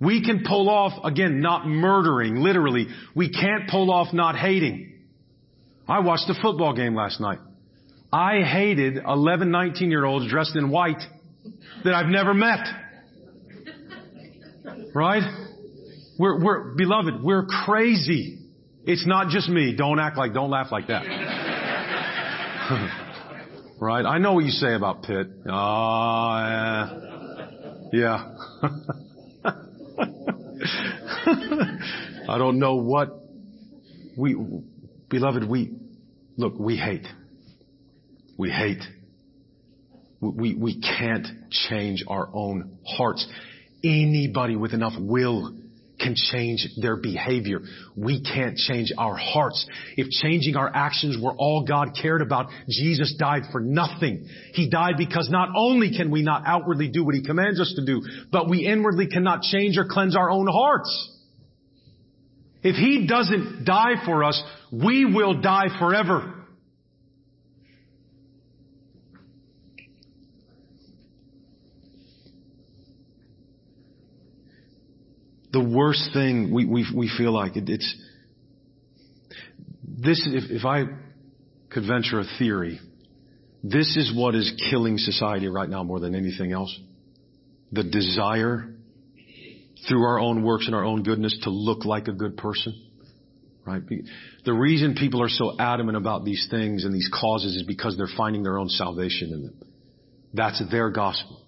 [0.00, 2.88] We can pull off, again, not murdering, literally.
[3.14, 4.92] We can't pull off not hating.
[5.88, 7.38] I watched a football game last night.
[8.12, 11.02] I hated 11, 19 year olds dressed in white
[11.84, 12.66] that I've never met.
[14.94, 15.22] Right?
[16.18, 18.38] We're, we're, beloved, we're crazy.
[18.84, 19.74] It's not just me.
[19.76, 21.04] Don't act like, don't laugh like that.
[23.80, 24.04] right?
[24.04, 25.28] I know what you say about Pitt.
[25.48, 27.00] Oh, yeah.
[27.92, 28.34] Yeah.
[32.28, 33.10] I don't know what
[34.16, 34.36] we,
[35.08, 35.72] beloved, we,
[36.36, 37.06] look, we hate.
[38.36, 38.82] We hate.
[40.20, 43.26] We, we can't change our own hearts.
[43.82, 45.54] Anybody with enough will
[46.00, 47.60] can change their behavior.
[47.96, 49.66] We can't change our hearts.
[49.96, 54.28] If changing our actions were all God cared about, Jesus died for nothing.
[54.52, 57.84] He died because not only can we not outwardly do what He commands us to
[57.84, 61.10] do, but we inwardly cannot change or cleanse our own hearts.
[62.62, 64.42] If He doesn't die for us,
[64.72, 66.43] we will die forever.
[75.54, 77.96] The worst thing we, we, we feel like it, it's
[79.86, 80.84] this if, if I
[81.70, 82.80] could venture a theory,
[83.62, 86.76] this is what is killing society right now more than anything else.
[87.70, 88.74] The desire
[89.88, 92.74] through our own works and our own goodness to look like a good person.
[93.64, 93.82] Right?
[94.44, 98.14] The reason people are so adamant about these things and these causes is because they're
[98.16, 99.54] finding their own salvation in them.
[100.34, 101.43] That's their gospel.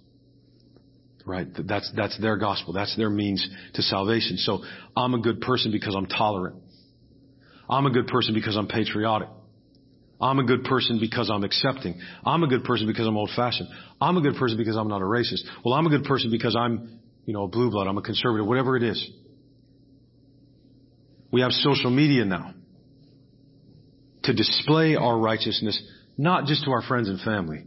[1.27, 1.49] Right?
[1.67, 2.73] That's, that's their gospel.
[2.73, 4.37] That's their means to salvation.
[4.39, 4.63] So
[4.97, 6.63] I'm a good person because I'm tolerant.
[7.69, 9.29] I'm a good person because I'm patriotic.
[10.21, 12.01] I'm a good person because I'm accepting.
[12.25, 13.69] I'm a good person because I'm old fashioned.
[14.01, 15.43] I'm a good person because I'm not a racist.
[15.65, 17.87] Well, I'm a good person because I'm, you know, a blue blood.
[17.87, 19.11] I'm a conservative, whatever it is.
[21.33, 22.55] We have social media now
[24.23, 25.83] to display our righteousness,
[26.17, 27.65] not just to our friends and family,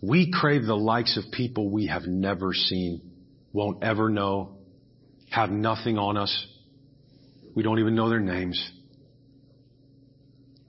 [0.00, 3.00] we crave the likes of people we have never seen,
[3.52, 4.58] won't ever know,
[5.30, 6.46] have nothing on us.
[7.54, 8.72] We don't even know their names.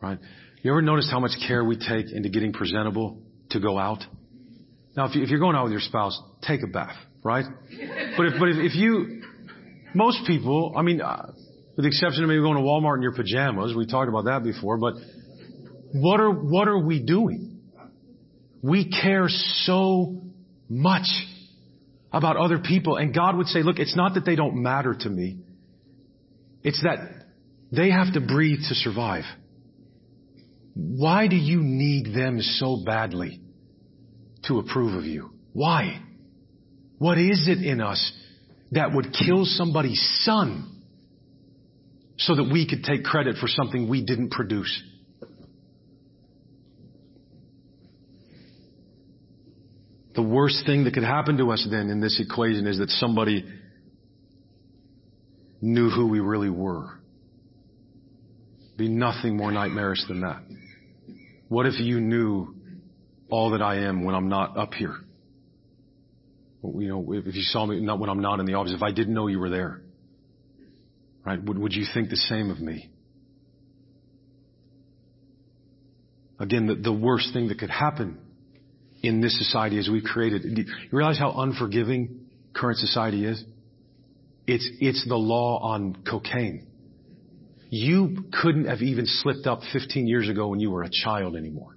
[0.01, 0.19] Right?
[0.61, 3.21] You ever notice how much care we take into getting presentable
[3.51, 4.03] to go out?
[4.95, 7.45] Now, if, you, are going out with your spouse, take a bath, right?
[8.17, 9.21] But if, but if, you,
[9.93, 11.32] most people, I mean, uh,
[11.75, 14.43] with the exception of maybe going to Walmart in your pajamas, we talked about that
[14.43, 14.95] before, but
[15.93, 17.57] what are, what are we doing?
[18.62, 20.22] We care so
[20.70, 21.08] much
[22.12, 22.97] about other people.
[22.97, 25.39] And God would say, look, it's not that they don't matter to me.
[26.64, 26.97] It's that
[27.72, 29.24] they have to breathe to survive.
[30.74, 33.41] Why do you need them so badly
[34.45, 35.32] to approve of you?
[35.53, 36.01] Why?
[36.97, 38.12] What is it in us
[38.72, 40.82] that would kill somebody's son
[42.18, 44.82] so that we could take credit for something we didn't produce?
[50.18, 53.45] The worst thing that could happen to us then in this equation is that somebody
[55.61, 56.89] knew who we really were.
[58.78, 60.41] Be nothing more nightmarish than that.
[61.49, 62.55] What if you knew
[63.30, 64.95] all that I am when I'm not up here?
[66.63, 68.91] You know, if you saw me not when I'm not in the office, if I
[68.91, 69.84] didn't know you were there,
[71.24, 71.41] right?
[71.43, 72.89] Would, would you think the same of me?
[76.39, 78.18] Again, the, the worst thing that could happen
[79.04, 80.43] in this society as we've created.
[80.43, 83.43] You realize how unforgiving current society is?
[84.48, 86.68] It's, it's the law on cocaine.
[87.70, 91.76] You couldn't have even slipped up 15 years ago when you were a child anymore.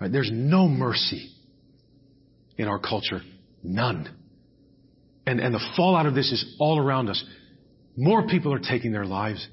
[0.00, 0.10] Right?
[0.10, 1.30] There's no mercy
[2.58, 3.20] in our culture.
[3.62, 4.10] None.
[5.26, 7.24] and, and the fallout of this is all around us.
[7.96, 9.46] More people are taking their lives.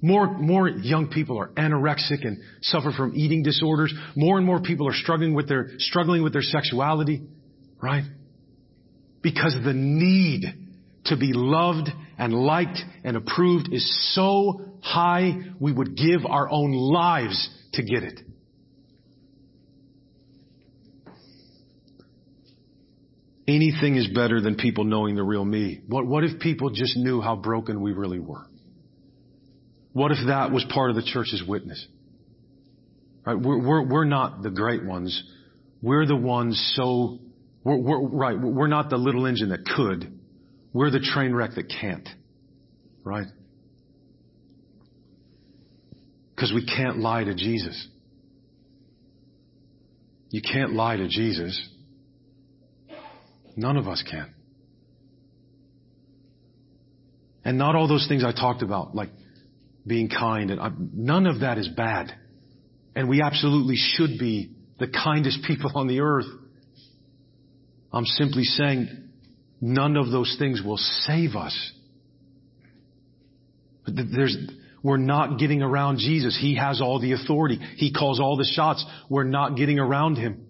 [0.00, 3.92] More, more young people are anorexic and suffer from eating disorders.
[4.14, 7.22] More and more people are struggling with their, struggling with their sexuality,
[7.82, 8.04] right?
[9.22, 10.44] Because the need
[11.06, 16.72] to be loved and liked and approved is so high, we would give our own
[16.72, 18.20] lives to get it.
[23.48, 25.80] Anything is better than people knowing the real me.
[25.86, 28.46] What, what if people just knew how broken we really were?
[29.98, 31.84] What if that was part of the church's witness?
[33.26, 33.36] Right?
[33.36, 35.24] We're, we're, we're not the great ones.
[35.82, 37.18] We're the ones so,
[37.64, 40.20] we're, we're, right, we're not the little engine that could.
[40.72, 42.08] We're the train wreck that can't.
[43.02, 43.26] Right?
[46.36, 47.88] Because we can't lie to Jesus.
[50.30, 51.60] You can't lie to Jesus.
[53.56, 54.32] None of us can.
[57.44, 59.10] And not all those things I talked about, like
[59.86, 62.12] being kind, and I, none of that is bad.
[62.94, 66.26] And we absolutely should be the kindest people on the earth.
[67.92, 68.88] I'm simply saying
[69.60, 71.72] none of those things will save us.
[73.86, 74.36] There's,
[74.82, 76.38] we're not getting around Jesus.
[76.38, 77.58] He has all the authority.
[77.76, 78.84] He calls all the shots.
[79.08, 80.46] We're not getting around Him.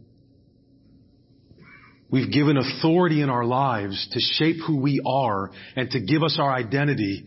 [2.10, 6.38] We've given authority in our lives to shape who we are and to give us
[6.40, 7.24] our identity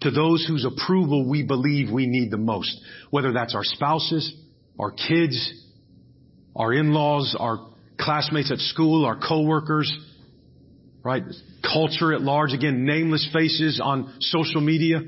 [0.00, 2.78] to those whose approval we believe we need the most.
[3.10, 4.32] Whether that's our spouses,
[4.78, 5.64] our kids,
[6.54, 7.68] our in-laws, our
[7.98, 9.92] classmates at school, our coworkers,
[11.02, 11.22] right?
[11.62, 15.00] Culture at large, again, nameless faces on social media.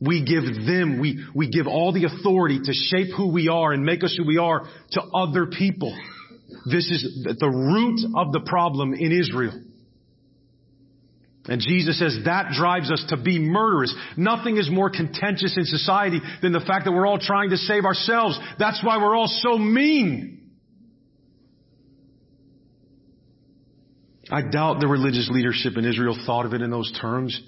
[0.00, 3.84] We give them, we, we give all the authority to shape who we are and
[3.84, 5.96] make us who we are to other people.
[6.66, 9.62] This is the root of the problem in Israel.
[11.48, 13.94] And Jesus says that drives us to be murderers.
[14.16, 17.84] Nothing is more contentious in society than the fact that we're all trying to save
[17.84, 18.38] ourselves.
[18.58, 20.32] That's why we're all so mean.
[24.28, 27.40] I doubt the religious leadership in Israel thought of it in those terms.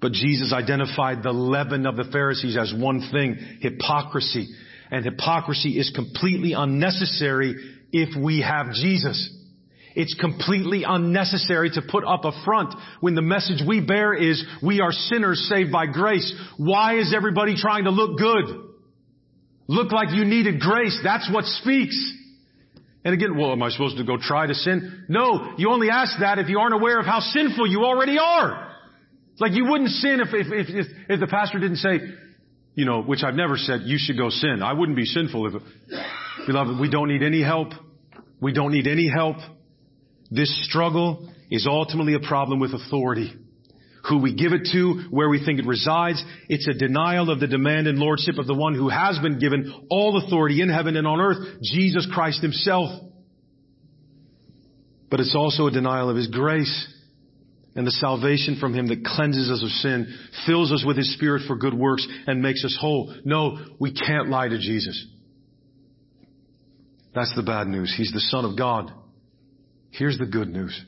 [0.00, 4.46] But Jesus identified the leaven of the Pharisees as one thing, hypocrisy.
[4.92, 7.56] And hypocrisy is completely unnecessary
[7.90, 9.34] if we have Jesus.
[9.98, 14.80] It's completely unnecessary to put up a front when the message we bear is we
[14.80, 16.32] are sinners saved by grace.
[16.56, 18.44] Why is everybody trying to look good?
[19.66, 20.96] Look like you needed grace.
[21.02, 21.98] That's what speaks.
[23.04, 25.04] And again, well, am I supposed to go try to sin?
[25.08, 28.72] No, you only ask that if you aren't aware of how sinful you already are.
[29.40, 31.98] Like you wouldn't sin if, if, if, if the pastor didn't say,
[32.76, 34.62] you know, which I've never said, you should go sin.
[34.62, 35.62] I wouldn't be sinful if,
[36.46, 37.70] beloved, we don't need any help.
[38.40, 39.38] We don't need any help.
[40.30, 43.32] This struggle is ultimately a problem with authority.
[44.08, 46.22] Who we give it to, where we think it resides.
[46.48, 49.86] It's a denial of the demand and lordship of the one who has been given
[49.90, 53.02] all authority in heaven and on earth, Jesus Christ himself.
[55.10, 56.94] But it's also a denial of his grace
[57.78, 60.12] and the salvation from Him that cleanses us of sin,
[60.46, 63.14] fills us with His Spirit for good works, and makes us whole.
[63.24, 65.06] No, we can't lie to Jesus.
[67.14, 67.94] That's the bad news.
[67.96, 68.92] He's the Son of God.
[69.90, 70.80] Here's the good news.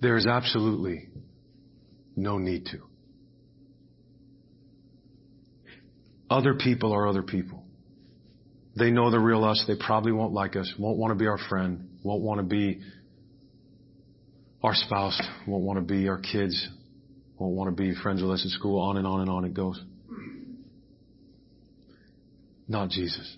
[0.00, 1.08] There is absolutely
[2.16, 2.78] no need to.
[6.28, 7.64] Other people are other people.
[8.76, 9.64] They know the real us.
[9.66, 12.80] They probably won't like us, won't want to be our friend, won't want to be
[14.64, 16.68] our spouse won't want to be, our kids
[17.38, 19.52] won't want to be friends with us at school, on and on and on it
[19.52, 19.78] goes.
[22.66, 23.36] Not Jesus.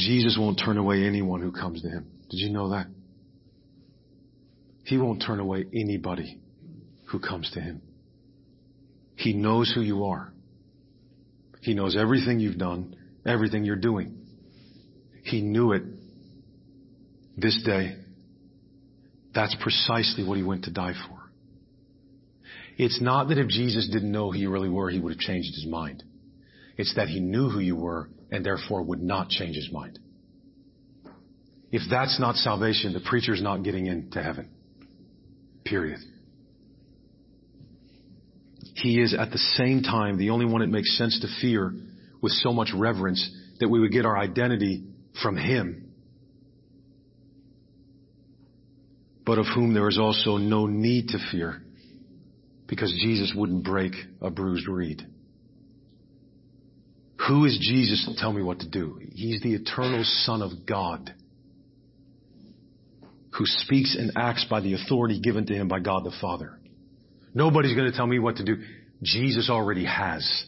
[0.00, 2.06] Jesus won't turn away anyone who comes to him.
[2.30, 2.86] Did you know that?
[4.84, 6.40] He won't turn away anybody
[7.10, 7.82] who comes to him.
[9.14, 10.32] He knows who you are.
[11.60, 12.96] He knows everything you've done,
[13.26, 14.16] everything you're doing.
[15.24, 15.82] He knew it
[17.36, 17.96] this day,
[19.34, 21.18] that's precisely what he went to die for.
[22.76, 25.54] It's not that if Jesus didn't know who you really were, he would have changed
[25.54, 26.02] his mind.
[26.78, 29.98] It's that he knew who you were and therefore would not change his mind.
[31.72, 34.50] If that's not salvation, the preacher's not getting into heaven.
[35.64, 36.00] Period.
[38.74, 41.72] He is at the same time the only one it makes sense to fear
[42.20, 44.84] with so much reverence that we would get our identity
[45.22, 45.90] from him
[49.30, 51.62] but of whom there is also no need to fear,
[52.66, 55.06] because Jesus wouldn't break a bruised reed.
[57.28, 58.98] Who is Jesus to tell me what to do?
[59.12, 61.12] He's the eternal Son of God
[63.36, 66.58] who speaks and acts by the authority given to him by God the Father.
[67.34, 68.56] Nobody's going to tell me what to do.
[69.02, 70.44] Jesus already has.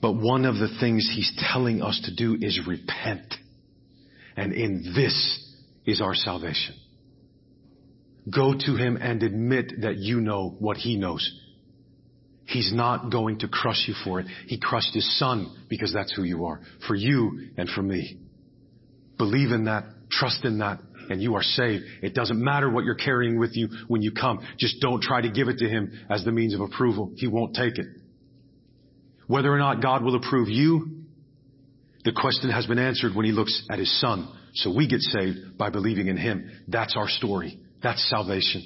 [0.00, 3.34] But one of the things he's telling us to do is repent.
[4.36, 5.52] And in this
[5.86, 6.74] is our salvation.
[8.30, 11.30] Go to him and admit that you know what he knows.
[12.46, 14.26] He's not going to crush you for it.
[14.46, 16.60] He crushed his son because that's who you are.
[16.86, 18.18] For you and for me.
[19.16, 19.84] Believe in that.
[20.10, 20.80] Trust in that.
[21.08, 21.84] And you are saved.
[22.02, 24.46] It doesn't matter what you're carrying with you when you come.
[24.58, 27.12] Just don't try to give it to him as the means of approval.
[27.16, 27.86] He won't take it.
[29.26, 31.04] Whether or not God will approve you,
[32.04, 34.30] the question has been answered when he looks at his son.
[34.54, 36.50] So we get saved by believing in him.
[36.68, 37.58] That's our story.
[37.82, 38.62] That's salvation.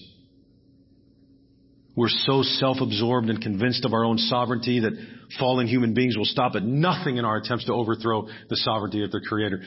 [1.98, 4.92] We're so self-absorbed and convinced of our own sovereignty that
[5.36, 9.10] fallen human beings will stop at nothing in our attempts to overthrow the sovereignty of
[9.10, 9.62] their creator.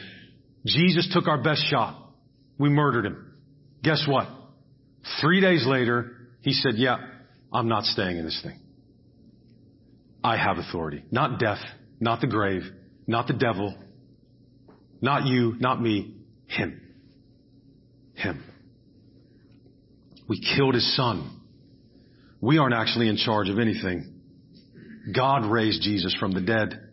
[0.66, 2.02] Jesus took our best shot.
[2.58, 3.34] We murdered him.
[3.84, 4.30] Guess what?
[5.20, 7.00] Three days later, he said, yeah,
[7.52, 8.62] I'm not staying in this thing.
[10.24, 11.04] I have authority.
[11.12, 11.60] Not death,
[12.00, 12.62] not the grave,
[13.08, 13.78] not the devil,
[15.02, 16.16] not you, not me,
[16.46, 16.80] him.
[18.14, 18.42] Him.
[20.30, 21.40] We killed his son.
[22.42, 24.14] We aren't actually in charge of anything.
[25.16, 26.90] God raised Jesus from the dead.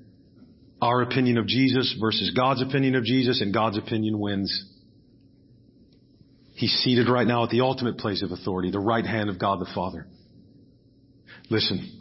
[0.81, 4.67] Our opinion of Jesus versus God's opinion of Jesus and God's opinion wins.
[6.55, 9.61] He's seated right now at the ultimate place of authority, the right hand of God
[9.61, 10.07] the Father.
[11.51, 11.99] Listen,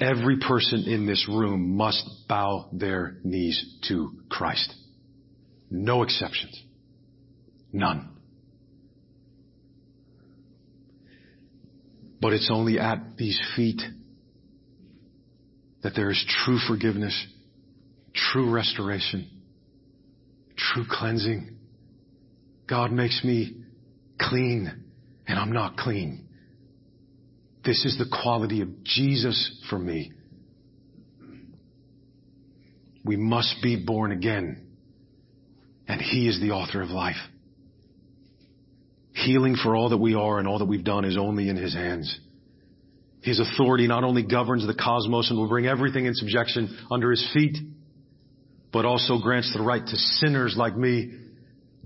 [0.00, 4.74] every person in this room must bow their knees to Christ.
[5.70, 6.60] No exceptions.
[7.72, 8.11] None.
[12.22, 13.82] But it's only at these feet
[15.82, 17.26] that there is true forgiveness
[18.14, 19.28] true restoration,
[20.56, 21.56] true cleansing.
[22.68, 23.56] God makes me
[24.20, 24.84] clean
[25.26, 26.28] and I'm not clean.
[27.64, 30.12] This is the quality of Jesus for me.
[33.04, 34.66] We must be born again.
[35.88, 37.16] And He is the author of life.
[39.24, 41.74] Healing for all that we are and all that we've done is only in His
[41.74, 42.18] hands.
[43.22, 47.28] His authority not only governs the cosmos and will bring everything in subjection under His
[47.32, 47.56] feet,
[48.72, 51.12] but also grants the right to sinners like me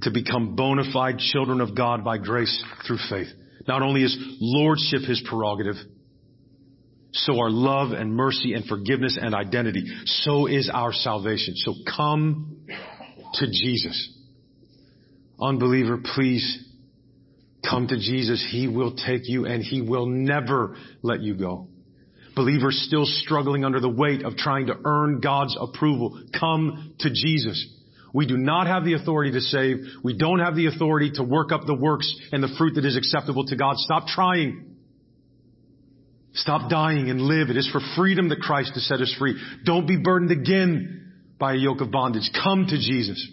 [0.02, 3.28] to become bona fide children of God by grace through faith.
[3.66, 5.76] Not only is lordship his prerogative,
[7.12, 9.84] so are love and mercy and forgiveness and identity.
[10.04, 11.54] So is our salvation.
[11.56, 12.66] So come
[13.34, 14.12] to Jesus.
[15.40, 16.62] Unbeliever, please
[17.68, 18.46] come to Jesus.
[18.50, 21.68] He will take you and he will never let you go.
[22.34, 26.22] Believers still struggling under the weight of trying to earn God's approval.
[26.38, 27.66] Come to Jesus.
[28.12, 29.76] We do not have the authority to save.
[30.02, 32.96] We don't have the authority to work up the works and the fruit that is
[32.96, 33.76] acceptable to God.
[33.76, 34.76] Stop trying.
[36.34, 37.48] Stop dying and live.
[37.48, 39.40] It is for freedom that Christ has set us free.
[39.64, 42.30] Don't be burdened again by a yoke of bondage.
[42.44, 43.26] Come to Jesus.